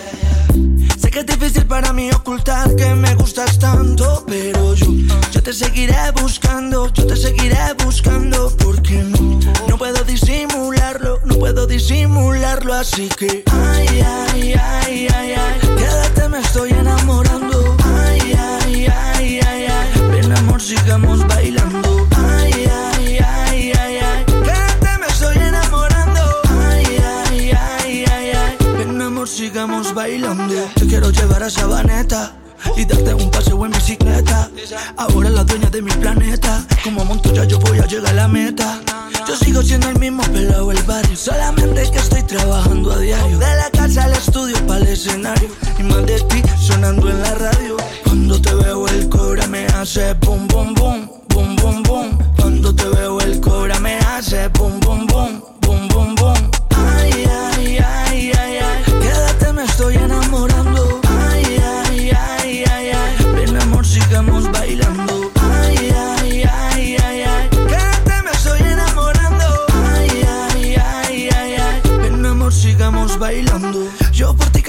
Sé 0.98 1.10
que 1.10 1.20
es 1.20 1.26
difícil 1.26 1.66
para 1.66 1.92
mí 1.92 2.10
ocultar 2.12 2.74
que 2.76 2.94
me 2.94 3.14
gustas 3.16 3.58
tanto, 3.58 4.24
pero 4.26 4.74
yo, 4.74 4.86
yo 5.32 5.42
te 5.42 5.52
seguiré 5.52 5.96
buscando, 6.20 6.88
yo 6.92 7.06
te 7.06 7.16
seguiré 7.16 7.74
buscando, 7.84 8.50
porque 8.56 9.02
no, 9.02 9.40
no 9.68 9.76
puedo 9.78 10.04
disimularlo, 10.04 11.20
no 11.24 11.34
puedo 11.36 11.66
disimularlo, 11.66 12.74
así 12.74 13.08
que 13.08 13.42
ay, 13.50 14.02
ay, 14.04 14.54
ay, 14.54 15.08
ay, 15.12 15.34
ay, 15.34 16.07
me 16.28 16.40
estoy 16.40 16.70
enamorando, 16.70 17.76
ay, 17.84 18.34
ay, 18.38 18.86
ay, 18.86 19.40
ay, 19.46 19.66
ay, 19.66 20.10
ven 20.10 20.32
amor, 20.36 20.60
sigamos 20.60 21.26
bailando, 21.26 22.06
ay, 22.16 22.52
ay, 22.52 23.18
ay, 23.18 23.72
ay, 23.72 23.98
ay, 23.98 24.24
quédate, 24.26 24.98
me 24.98 25.06
estoy 25.06 25.36
enamorando, 25.36 26.20
ay, 26.60 26.84
ay, 27.30 27.50
ay, 27.50 28.04
ay, 28.04 28.30
ay, 28.30 28.56
ven 28.76 29.00
amor, 29.00 29.28
sigamos 29.28 29.94
bailando, 29.94 30.54
te 30.74 30.86
quiero 30.86 31.10
llevar 31.10 31.42
a 31.44 31.50
Sabaneta. 31.50 32.32
Y 32.78 32.84
darte 32.84 33.12
un 33.12 33.28
paseo 33.28 33.66
en 33.66 33.72
bicicleta. 33.72 34.48
Ahora 34.96 35.28
la 35.30 35.42
dueña 35.42 35.68
de 35.68 35.82
mi 35.82 35.90
planeta. 35.90 36.64
Como 36.84 37.04
monto 37.04 37.32
ya 37.34 37.42
yo 37.42 37.58
voy 37.58 37.80
a 37.80 37.86
llegar 37.86 38.10
a 38.10 38.12
la 38.12 38.28
meta. 38.28 38.80
Yo 39.26 39.34
sigo 39.34 39.62
siendo 39.62 39.88
el 39.88 39.98
mismo 39.98 40.22
pelado 40.22 40.70
el 40.70 40.80
barrio. 40.84 41.16
Solamente 41.16 41.90
que 41.90 41.98
estoy 41.98 42.22
trabajando 42.22 42.92
a 42.92 42.98
diario. 43.00 43.36
De 43.36 43.46
la 43.56 43.68
casa 43.72 44.04
al 44.04 44.12
estudio 44.12 44.56
para 44.68 44.78
el 44.78 44.86
escenario. 44.86 45.48
Y 45.76 45.82
más 45.82 46.06
de 46.06 46.20
ti 46.20 46.40
sonando 46.60 47.10
en 47.10 47.20
la 47.20 47.34
radio. 47.34 47.76
Cuando 48.04 48.40
te 48.40 48.54
veo 48.54 48.86
el 48.86 49.08
cobra 49.08 49.48
me 49.48 49.66
hace 49.66 50.14
bum 50.14 50.46
bum 50.46 50.72
bum. 50.74 51.08
Bum 51.30 51.56
bum 51.56 51.82
bum. 51.82 52.18
Cuando 52.36 52.72
te 52.72 52.88
veo 52.90 53.20
el 53.20 53.40
cobra 53.40 53.80
me 53.80 53.98
hace 53.98 54.46
bum 54.50 54.78
bum 54.78 54.87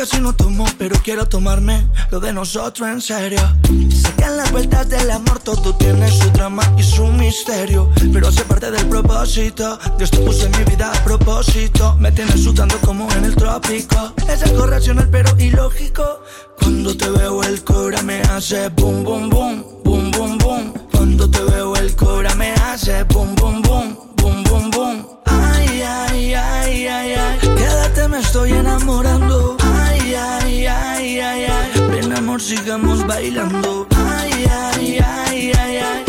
casi 0.09 0.21
no 0.21 0.33
tomo, 0.33 0.65
pero 0.77 0.95
quiero 1.03 1.27
tomarme 1.27 1.87
lo 2.11 2.19
de 2.19 2.33
nosotros 2.33 2.87
en 2.87 3.01
serio. 3.01 3.41
En 3.69 4.37
las 4.37 4.51
vueltas 4.51 4.87
del 4.89 5.09
amor 5.11 5.39
todo 5.39 5.75
tiene 5.75 6.09
su 6.09 6.29
drama 6.31 6.63
y 6.77 6.83
su 6.83 7.05
misterio. 7.07 7.89
Pero 8.13 8.27
hace 8.27 8.43
parte 8.43 8.71
del 8.71 8.85
propósito. 8.87 9.77
Dios 9.97 10.09
te 10.11 10.17
puso 10.19 10.45
en 10.45 10.51
mi 10.57 10.63
vida 10.63 10.91
a 10.91 11.03
propósito. 11.03 11.95
Me 11.99 12.11
tienes 12.11 12.43
sudando 12.43 12.75
como 12.79 13.11
en 13.13 13.25
el 13.25 13.35
trópico. 13.35 14.13
Es 14.27 14.41
algo 14.43 14.65
racional 14.67 15.09
pero 15.11 15.35
ilógico. 15.37 16.21
Cuando 16.59 16.95
te 16.95 17.09
veo 17.09 17.43
el 17.43 17.63
cobra 17.63 18.01
me 18.01 18.21
hace 18.21 18.69
boom 18.69 19.03
boom 19.03 19.29
boom. 19.29 19.65
Boom 19.83 20.11
boom 20.11 20.37
boom. 20.37 20.73
Cuando 20.91 21.29
te 21.29 21.41
veo 21.43 21.75
el 21.75 21.95
cobra 21.95 22.33
me 22.35 22.53
hace 22.53 23.03
boom 23.03 23.35
boom 23.35 23.61
boom. 23.61 23.97
Boom 24.15 24.43
boom 24.43 24.71
boom. 24.71 25.07
Ay, 25.25 25.81
ay, 25.81 26.33
ay, 26.33 26.87
ay, 26.87 27.13
ay. 27.13 27.39
Quédate, 27.39 28.07
me 28.07 28.19
estoy 28.19 28.51
enamorando. 28.53 29.58
Amor, 32.29 32.41
sigamos 32.41 33.07
bailando. 33.07 33.87
Ay, 33.95 34.45
ay, 34.51 34.99
ay, 35.03 35.51
ay, 35.57 35.77
ay. 35.77 36.08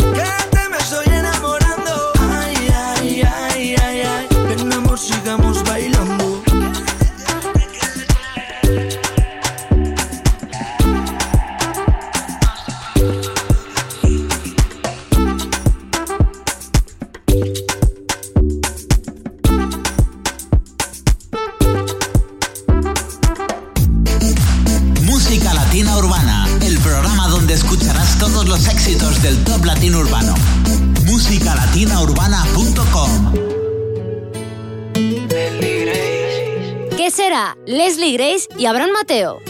Leslie 38.10 38.16
Grace 38.16 38.48
y 38.58 38.66
Abraham 38.66 38.90
Mateo. 38.92 39.40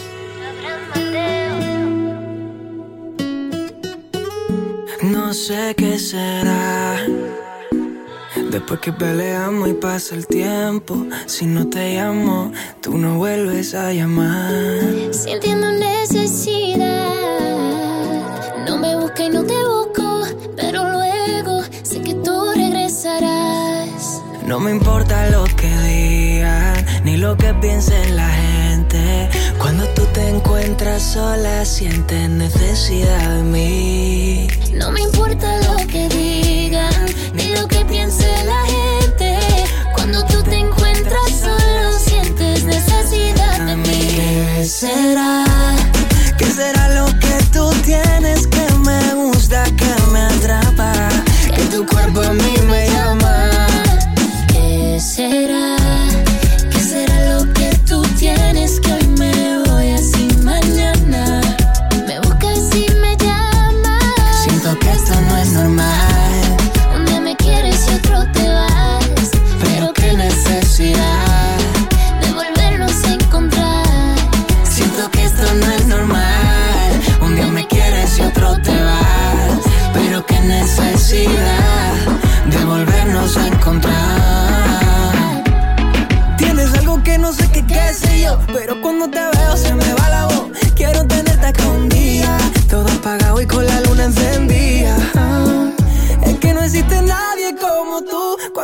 No 5.01 5.33
sé 5.33 5.73
qué 5.75 5.97
será. 5.97 6.97
Después 8.51 8.79
que 8.81 8.91
peleamos 8.91 9.69
y 9.69 9.73
pasa 9.73 10.15
el 10.15 10.27
tiempo, 10.27 11.05
si 11.25 11.45
no 11.45 11.67
te 11.69 11.95
llamo, 11.95 12.51
tú 12.81 12.97
no 12.97 13.17
vuelves 13.17 13.73
a 13.73 13.93
llamar. 13.93 14.81
Sintiendo 15.11 15.71
necesidad. 15.71 17.09
No 18.67 18.77
me 18.77 18.95
busca 18.95 19.23
y 19.25 19.29
no 19.29 19.43
te 19.43 19.55
busco, 19.65 20.23
pero 20.55 20.83
luego 20.91 21.63
sé 21.83 22.01
que 22.01 22.13
tú 22.15 22.51
regresarás. 22.55 24.21
No 24.45 24.59
me 24.59 24.71
importa 24.71 25.29
lo 25.29 25.45
que 25.45 25.67
digan, 25.67 26.11
ni 26.11 26.20
lo 27.21 27.37
que 27.37 27.53
piense 27.53 28.09
la 28.09 28.27
gente. 28.29 29.29
Cuando 29.59 29.85
tú 29.89 30.03
te 30.11 30.27
encuentras 30.27 31.03
sola, 31.03 31.63
sientes 31.65 32.27
necesidad 32.27 33.35
de 33.35 33.43
mí. 33.43 34.47
No 34.73 34.91
me 34.91 35.01
importa 35.01 35.47
lo 35.67 35.77
que 35.85 36.09
digan, 36.09 37.05
ni 37.33 37.49
lo 37.49 37.67
que 37.67 37.85
piense 37.85 38.27
la 38.43 38.61
gente. 38.65 39.37
Cuando 39.93 40.25
tú 40.25 40.41
te 40.41 40.57
encuentras 40.57 41.29
solo, 41.39 41.99
sientes 41.99 42.63
necesidad 42.63 43.67
de 43.67 43.75
mí. 43.75 44.01
¿Qué 44.15 44.65
será? 44.65 45.45
¿Qué 46.39 46.45
será 46.45 46.89
lo 46.89 47.05
que 47.19 47.35
tú 47.53 47.69
tienes 47.85 48.47
que 48.47 48.65
me 48.79 49.13
gusta, 49.13 49.63
que 49.65 49.93
me 50.11 50.21
atrapa? 50.21 50.91
Que 51.55 51.63
tu 51.65 51.85
cuerpo 51.85 52.21
a 52.21 52.33
mí 52.33 52.55
me 52.67 52.89
llama. 52.89 53.67
¿Qué 54.51 54.99
será? 54.99 55.80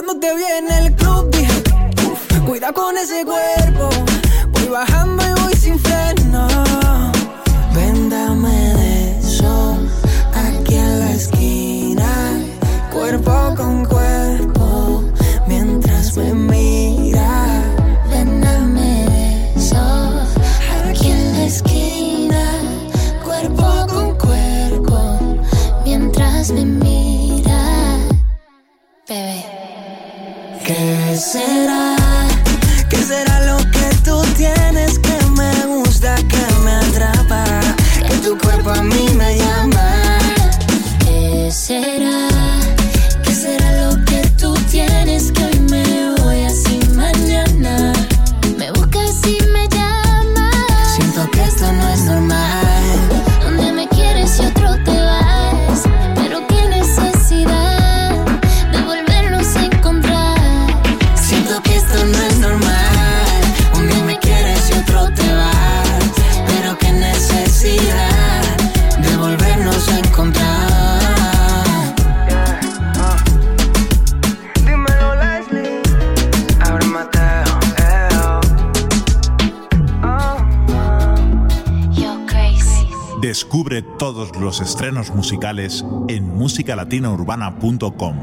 Cuando 0.08 0.26
te 0.26 0.34
vi 0.38 0.44
en 0.46 0.72
el 0.72 0.96
club 0.96 1.30
dije, 1.32 1.64
"Uf, 2.10 2.40
cuida 2.46 2.72
con 2.72 2.98
ese 2.98 3.26
cuerpo. 3.26 3.57
Será? 31.28 31.77
todos 83.98 84.36
los 84.38 84.62
estrenos 84.62 85.12
musicales 85.12 85.84
en 86.08 86.36
musicalatinourbana.com. 86.38 88.16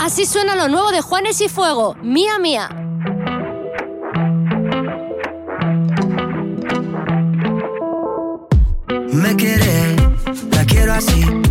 Así 0.00 0.26
suena 0.26 0.54
lo 0.54 0.68
nuevo 0.68 0.90
de 0.90 1.00
Juanes 1.00 1.40
y 1.40 1.48
Fuego, 1.48 1.94
Mía 2.02 2.38
Mía. 2.38 2.68
Me 9.12 9.36
quiere, 9.36 9.96
la 10.50 10.64
quiero 10.66 10.92
así 10.92 11.43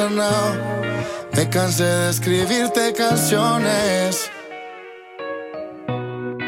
Me 0.00 1.50
cansé 1.50 1.84
de 1.84 2.10
escribirte 2.10 2.94
canciones. 2.94 4.30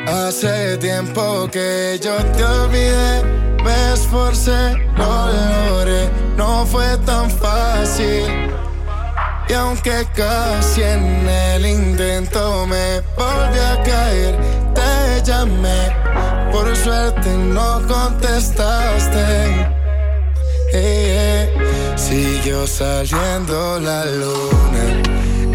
Hace 0.06 0.78
tiempo 0.78 1.48
que 1.52 2.00
yo 2.02 2.16
te 2.34 2.44
olvidé, 2.44 3.22
me 3.62 3.92
esforcé, 3.92 4.74
lo 4.96 5.26
logré, 5.68 6.08
no 6.34 6.64
fue 6.64 6.96
tan 7.04 7.30
fácil. 7.30 8.24
Y 9.50 9.52
aunque 9.52 10.06
casi 10.14 10.82
en 10.82 11.28
el 11.28 11.66
intento 11.66 12.66
me 12.66 13.00
volví 13.18 13.58
a 13.58 13.82
caer, 13.82 14.34
te 14.74 15.22
llamé, 15.30 15.94
por 16.50 16.74
suerte 16.74 17.28
no 17.28 17.82
contestaste. 17.86 19.20
Eh, 20.72 21.52
eh. 21.54 21.81
Siguió 22.12 22.66
saliendo 22.66 23.80
la 23.80 24.04
luna 24.04 25.02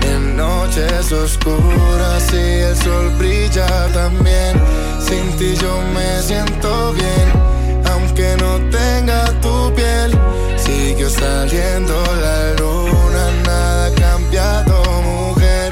en 0.01 0.35
noches 0.35 1.11
oscuras 1.11 2.33
y 2.33 2.61
el 2.61 2.75
sol 2.75 3.11
brilla 3.19 3.67
también. 3.93 4.59
Sin 4.99 5.37
ti 5.37 5.53
yo 5.61 5.79
me 5.93 6.19
siento 6.23 6.93
bien, 6.93 7.83
aunque 7.91 8.35
no 8.39 8.57
tenga 8.71 9.25
tu 9.39 9.71
piel. 9.75 10.17
Siguió 10.57 11.11
saliendo 11.11 11.93
la 12.23 12.53
luna, 12.53 13.31
nada 13.45 13.85
ha 13.85 13.91
cambiado, 13.91 14.81
mujer. 15.03 15.71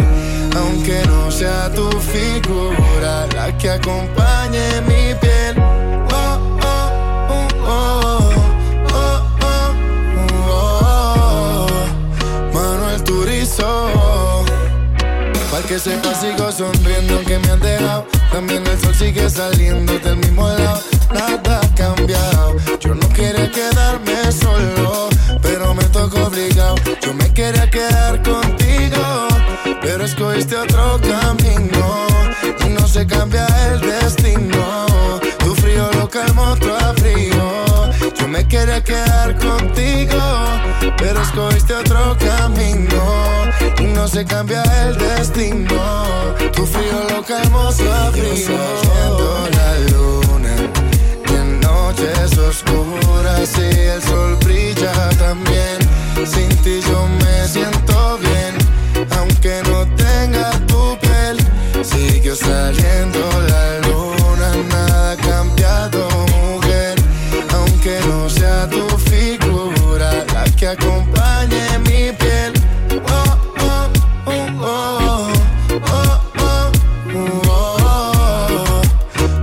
Aunque 0.55 1.01
no 1.07 1.31
sea 1.31 1.71
tu 1.73 1.89
figura 1.99 3.25
la 3.35 3.57
que 3.57 3.71
acompañe 3.71 4.81
mi 4.81 5.15
piel. 5.15 5.24
Que 15.75 15.79
sepa 15.79 16.15
sigo 16.15 16.49
sonriendo 16.53 17.15
aunque 17.15 17.37
me 17.37 17.51
han 17.51 17.59
dejado. 17.59 18.07
También 18.31 18.65
el 18.65 18.79
sol 18.79 18.95
sigue 18.95 19.29
saliendo 19.29 19.99
del 19.99 20.15
mismo 20.17 20.47
lado. 20.47 20.81
Nada 21.13 21.59
ha 21.61 21.75
cambiado. 21.75 22.55
Yo 22.79 22.95
no 22.95 23.09
quería 23.09 23.51
quedarme 23.51 24.31
solo 24.31 25.09
Pero 25.41 25.73
me 25.73 25.83
tocó 25.85 26.27
obligado. 26.27 26.75
Yo 27.01 27.13
me 27.13 27.33
quería 27.33 27.69
quedar 27.69 28.23
contigo 28.23 29.27
Pero 29.81 30.05
escogiste 30.05 30.55
otro 30.55 30.97
camino. 31.01 32.07
Y 32.65 32.69
no 32.69 32.87
se 32.87 33.05
cambia 33.05 33.45
el 33.67 33.81
destino. 33.81 34.87
Tu 35.39 35.55
frío 35.55 35.89
lo 35.99 36.09
calmó 36.09 36.51
otro 36.53 36.77
frío 36.95 37.74
me 38.35 38.47
quería 38.47 38.83
quedar 38.83 39.35
contigo 39.37 40.21
Pero 40.97 41.21
escogiste 41.21 41.73
otro 41.73 42.17
camino 42.19 43.35
no 44.05 44.07
se 44.07 44.23
cambia 44.25 44.61
el 44.83 44.97
destino. 44.97 46.35
Tu 46.53 46.65
frío 46.65 47.07
lo 47.09 47.23
calmó 47.23 47.71
su 47.71 47.83
frío. 48.11 48.57
la 49.51 49.79
luna 49.91 50.55
y 51.27 51.33
en 51.33 51.59
noches 51.59 52.37
oscuras 52.37 53.51
y 53.57 53.79
el 53.79 54.01
sol 54.03 54.37
brilla 54.43 55.09
también. 55.17 55.79
Sin 56.25 56.49
ti 56.63 56.81
yo 56.87 57.07
me 57.19 57.47
siento 57.47 58.19
bien, 58.19 58.55
aunque 59.17 59.61
no 59.69 59.85
tenga 59.95 60.51
tu 60.67 60.97
piel. 60.99 61.37
Siguió 61.83 62.35
saliendo 62.35 63.19
la 63.49 63.79
luna, 63.79 63.84
acompañe 70.75 71.79
mi 71.79 72.11
piel. 72.13 72.53
Oh, 73.07 73.37
oh, 73.59 73.87
oh, 74.25 74.47
oh, 74.61 75.29
oh, 75.71 76.21
oh, 76.39 77.31
oh. 77.49 78.81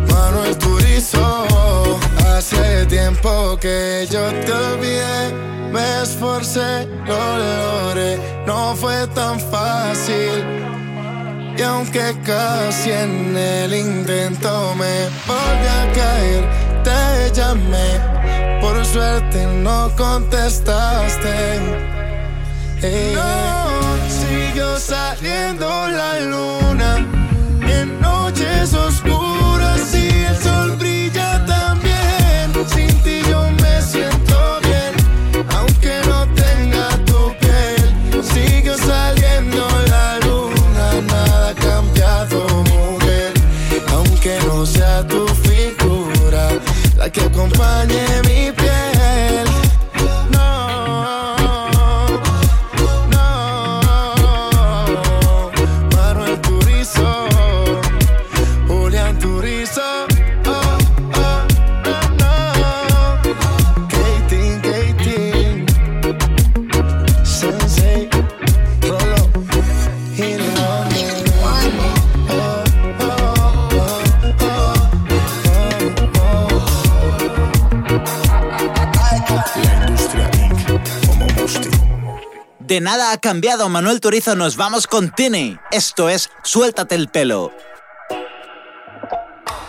Manuel 0.08 0.56
Turizo, 0.58 1.46
hace 2.26 2.86
tiempo 2.86 3.58
que 3.60 4.06
yo 4.10 4.22
te 4.44 4.52
olvidé, 4.52 5.32
me 5.72 6.02
esforcé, 6.02 6.86
lo 7.06 7.38
logré, 7.38 8.18
no 8.46 8.74
fue 8.76 9.06
tan 9.08 9.38
fácil. 9.40 10.44
Y 11.56 11.62
aunque 11.62 12.16
casi 12.24 12.90
en 12.90 13.36
el 13.36 13.74
intento 13.74 14.74
me 14.74 15.08
volví 15.26 15.68
a 15.68 15.92
caer, 15.92 16.44
te 16.82 17.30
llamé, 17.38 18.21
suerte 18.92 19.46
no 19.46 19.90
contestaste. 19.96 21.34
Eh, 22.82 23.14
No, 23.14 23.96
siguió 24.08 24.78
saliendo 24.78 25.66
la 25.88 26.20
luna 26.20 26.96
en 27.78 28.00
noches 28.00 28.74
oscuras 28.74 29.94
y 29.94 30.08
el 30.24 30.36
sol 30.36 30.76
brilla 30.76 31.44
también. 31.46 32.52
Sin 32.74 32.92
ti 33.02 33.22
yo 33.30 33.40
me 33.62 33.80
siento 33.80 34.36
bien, 34.62 34.92
aunque 35.56 36.00
no 36.08 36.26
tenga 36.34 36.88
tu 37.06 37.34
piel. 37.40 38.24
Siguió 38.34 38.76
saliendo 38.76 39.66
la 39.88 40.18
luna, 40.26 40.86
nada 41.06 41.48
ha 41.50 41.54
cambiado, 41.54 42.46
mujer. 42.74 43.32
Aunque 43.94 44.38
no 44.46 44.66
sea 44.66 45.06
tu 45.06 45.26
figura 45.46 46.48
la 46.96 47.08
que 47.10 47.22
acompañe 47.22 48.04
mi 48.28 48.52
De 82.72 82.80
nada 82.80 83.12
ha 83.12 83.18
cambiado, 83.18 83.68
Manuel 83.68 84.00
Turizo. 84.00 84.34
Nos 84.34 84.56
vamos 84.56 84.86
con 84.86 85.10
Tini. 85.10 85.58
Esto 85.72 86.08
es 86.08 86.30
Suéltate 86.42 86.94
el 86.94 87.08
pelo. 87.08 87.52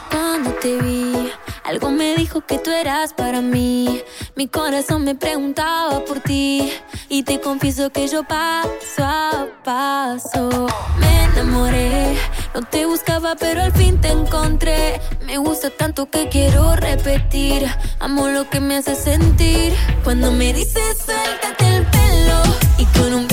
Cuando 0.09 0.51
te 0.51 0.77
vi, 0.81 1.30
algo 1.65 1.91
me 1.91 2.15
dijo 2.15 2.45
que 2.45 2.59
tú 2.59 2.71
eras 2.71 3.11
para 3.11 3.41
mí. 3.41 4.01
Mi 4.38 4.47
corazón 4.47 5.03
me 5.03 5.15
preguntaba 5.15 6.05
por 6.05 6.21
ti. 6.21 6.71
Y 7.09 7.23
te 7.23 7.41
confieso 7.41 7.89
que 7.89 8.07
yo 8.07 8.23
paso 8.23 8.69
a 8.99 9.47
paso 9.65 10.67
me 10.97 11.25
enamoré. 11.25 12.17
No 12.55 12.61
te 12.61 12.85
buscaba, 12.85 13.35
pero 13.35 13.63
al 13.63 13.73
fin 13.73 13.99
te 13.99 14.11
encontré. 14.11 15.01
Me 15.25 15.38
gusta 15.39 15.69
tanto 15.71 16.09
que 16.09 16.30
quiero 16.30 16.77
repetir. 16.77 17.69
Amo 17.99 18.30
lo 18.30 18.49
que 18.49 18.61
me 18.61 18.77
hace 18.77 18.95
sentir. 18.95 19.73
Cuando 20.05 20.31
me 20.31 20.53
dices 20.53 20.99
suéltate 21.05 21.67
el 21.67 21.85
pelo. 21.88 22.62
Y 22.94 22.99
con 22.99 23.32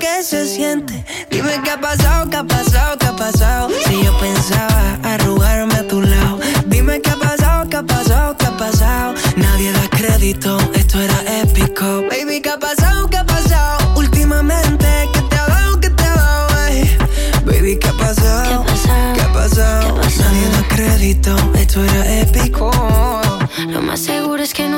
Qué 0.00 0.22
se 0.22 0.46
siente. 0.46 1.04
Dime 1.30 1.60
qué 1.64 1.72
ha 1.72 1.80
pasado, 1.80 2.30
qué 2.30 2.36
ha 2.36 2.44
pasado, 2.44 2.96
qué 2.98 3.06
ha 3.06 3.16
pasado. 3.16 3.68
Si 3.86 4.04
yo 4.04 4.16
pensaba 4.18 4.98
arrugarme 5.02 5.74
a 5.74 5.88
tu 5.88 6.00
lado. 6.00 6.38
Dime 6.66 7.00
qué 7.00 7.10
ha 7.10 7.16
pasado, 7.16 7.68
qué 7.68 7.76
ha 7.78 7.82
pasado, 7.82 8.36
qué 8.36 8.46
ha 8.46 8.56
pasado. 8.56 9.14
Nadie 9.36 9.72
da 9.72 9.88
crédito, 9.90 10.58
esto 10.74 11.00
era 11.00 11.18
épico. 11.40 12.04
Baby, 12.10 12.40
qué 12.40 12.50
ha 12.50 12.58
pasado, 12.58 13.08
qué 13.08 13.16
ha 13.16 13.24
pasado 13.26 13.94
Últimamente, 13.96 14.86
¿qué 15.12 15.20
te 15.22 15.36
ha 15.36 15.46
dado, 15.46 15.80
qué 15.80 15.90
te 15.90 16.04
ha 16.04 16.14
dado, 16.14 16.66
ey? 16.68 16.98
Baby, 17.44 17.78
¿qué 17.78 17.88
ha 17.88 17.92
pasado? 17.94 18.64
¿Qué 19.14 19.20
ha 19.20 19.32
pasado? 19.32 19.96
Nadie 19.96 20.48
da 20.50 20.68
crédito, 20.68 21.36
esto 21.54 21.84
era 21.84 22.20
épico. 22.20 22.70
Lo 23.66 23.82
más 23.82 24.00
seguro 24.00 24.42
es 24.42 24.54
que 24.54 24.68
no 24.68 24.77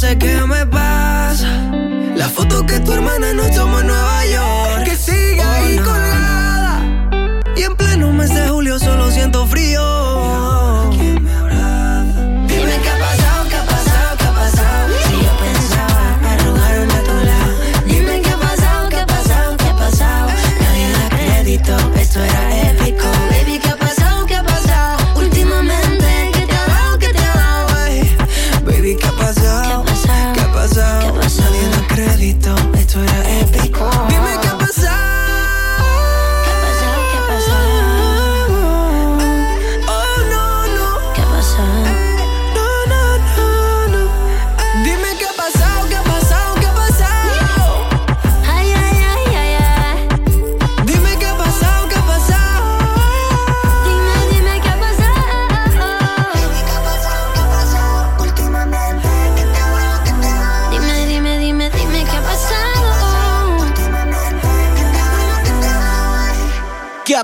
sé 0.00 0.16
qué 0.16 0.34
me 0.46 0.64
pasa. 0.66 1.50
La 2.16 2.28
foto 2.28 2.64
que 2.64 2.80
tu 2.80 2.92
hermana 2.92 3.34
nos 3.34 3.50
tomó 3.54 3.80
en 3.80 3.86
Nueva 3.86 4.26
York. 4.26 4.69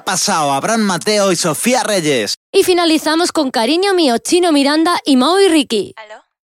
Pasado? 0.06 0.52
Abraham 0.52 0.82
Mateo 0.82 1.32
y 1.32 1.36
Sofía 1.36 1.82
Reyes. 1.82 2.36
Y 2.52 2.62
finalizamos 2.62 3.32
con 3.32 3.50
Cariño 3.50 3.92
Mío, 3.92 4.16
Chino 4.18 4.52
Miranda 4.52 4.98
y 5.04 5.16
Mau 5.16 5.38
y 5.38 5.48
Ricky. 5.48 5.94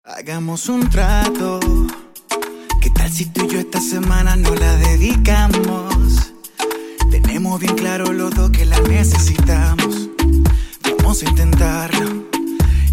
Hagamos 0.03 0.67
un 0.67 0.89
trato. 0.89 1.59
¿Qué 2.81 2.89
tal 2.89 3.09
si 3.11 3.27
tú 3.27 3.45
y 3.45 3.53
yo 3.53 3.59
esta 3.59 3.79
semana 3.79 4.35
no 4.35 4.53
la 4.55 4.75
dedicamos? 4.77 6.33
Tenemos 7.11 7.59
bien 7.59 7.75
claro 7.75 8.11
los 8.11 8.31
dos 8.31 8.49
que 8.49 8.65
la 8.65 8.79
necesitamos. 8.81 10.09
Vamos 10.97 11.21
a 11.21 11.29
intentarlo. 11.29 12.25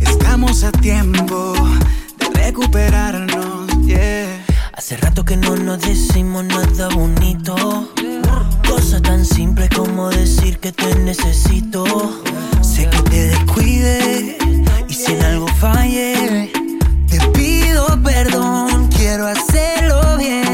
Estamos 0.00 0.64
a 0.64 0.70
tiempo 0.70 1.54
de 2.18 2.28
recuperarnos. 2.44 3.66
Yeah. 3.86 4.44
Hace 4.74 4.98
rato 4.98 5.24
que 5.24 5.36
no 5.38 5.56
nos 5.56 5.80
decimos 5.80 6.44
nada 6.44 6.88
bonito. 6.90 7.88
Cosa 8.68 9.00
tan 9.00 9.24
simple 9.24 9.68
como 9.74 10.10
decir 10.10 10.58
que 10.58 10.72
te 10.72 10.94
necesito. 10.96 11.84
Sé 12.62 12.88
que 12.88 13.02
te 13.10 13.28
descuide 13.28 14.38
y 14.88 14.94
si 14.94 15.12
en 15.12 15.22
algo 15.22 15.46
falle, 15.60 16.52
te 17.08 17.20
pido 17.30 17.86
perdón. 18.02 18.88
Quiero 18.96 19.26
hacerlo 19.26 20.16
bien. 20.18 20.47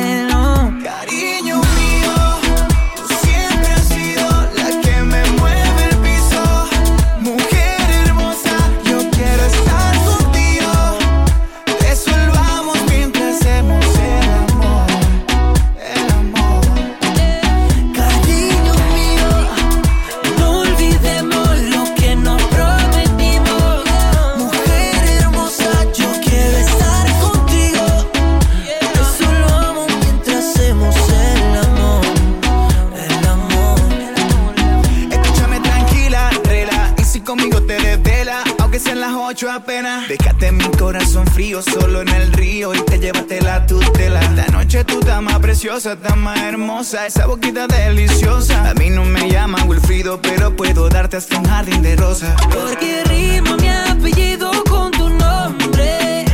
Ocho 39.27 39.51
apenas. 39.51 40.09
Déjate 40.09 40.53
mi 40.53 40.65
corazón 40.79 41.27
frío 41.27 41.63
solo 41.63 42.03
en 42.03 42.09
el 42.09 42.33
río 42.33 42.75
y 42.75 42.81
te 42.83 42.99
llevaste 42.99 43.41
la 43.41 43.67
tutela. 43.67 44.21
Esta 44.21 44.47
noche 44.53 44.85
tú 44.85 45.01
estás 45.01 45.23
más 45.23 45.39
preciosa, 45.39 45.93
estás 45.95 46.17
más 46.17 46.41
hermosa. 46.41 47.07
Esa 47.07 47.27
boquita 47.27 47.67
deliciosa. 47.67 48.71
A 48.71 48.75
mí 48.75 48.91
no 48.91 49.05
me 49.05 49.31
llaman 49.31 49.69
Wilfrido, 49.69 50.21
pero 50.21 50.55
puedo 50.55 50.89
darte 50.89 51.17
hasta 51.17 51.39
un 51.39 51.45
jardín 51.45 51.83
de 51.83 51.97
rosas. 51.97 52.35
Porque 52.53 53.03
rima 53.05 53.57
mi 53.57 53.69
apellido 53.69 54.51
con 54.65 54.91
tu 54.93 55.09
nombre. 55.09 56.25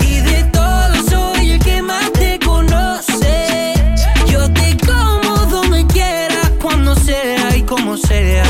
Y 0.00 0.20
de 0.20 0.44
todos 0.52 1.06
soy 1.08 1.52
el 1.52 1.58
que 1.60 1.82
más 1.82 2.12
te 2.12 2.38
conoce. 2.40 3.74
Yo 4.30 4.52
te 4.52 4.76
como 4.86 5.36
donde 5.46 5.86
quieras, 5.86 6.50
cuando 6.60 6.94
sea 6.96 7.56
y 7.56 7.62
como 7.62 7.96
sea. 7.96 8.44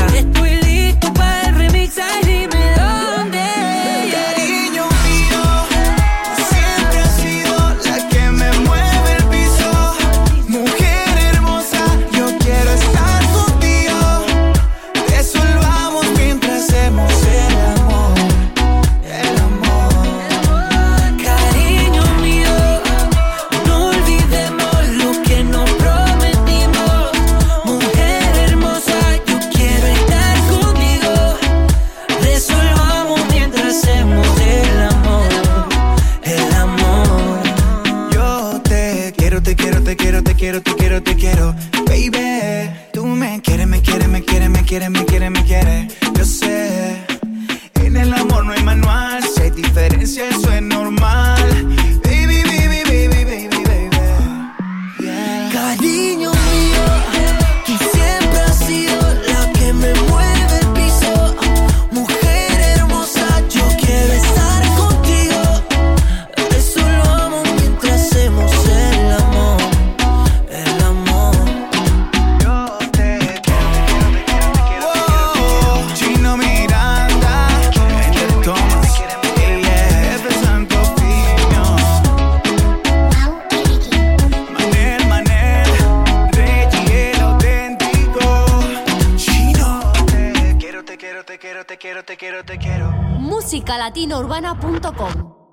Te 93.95 95.44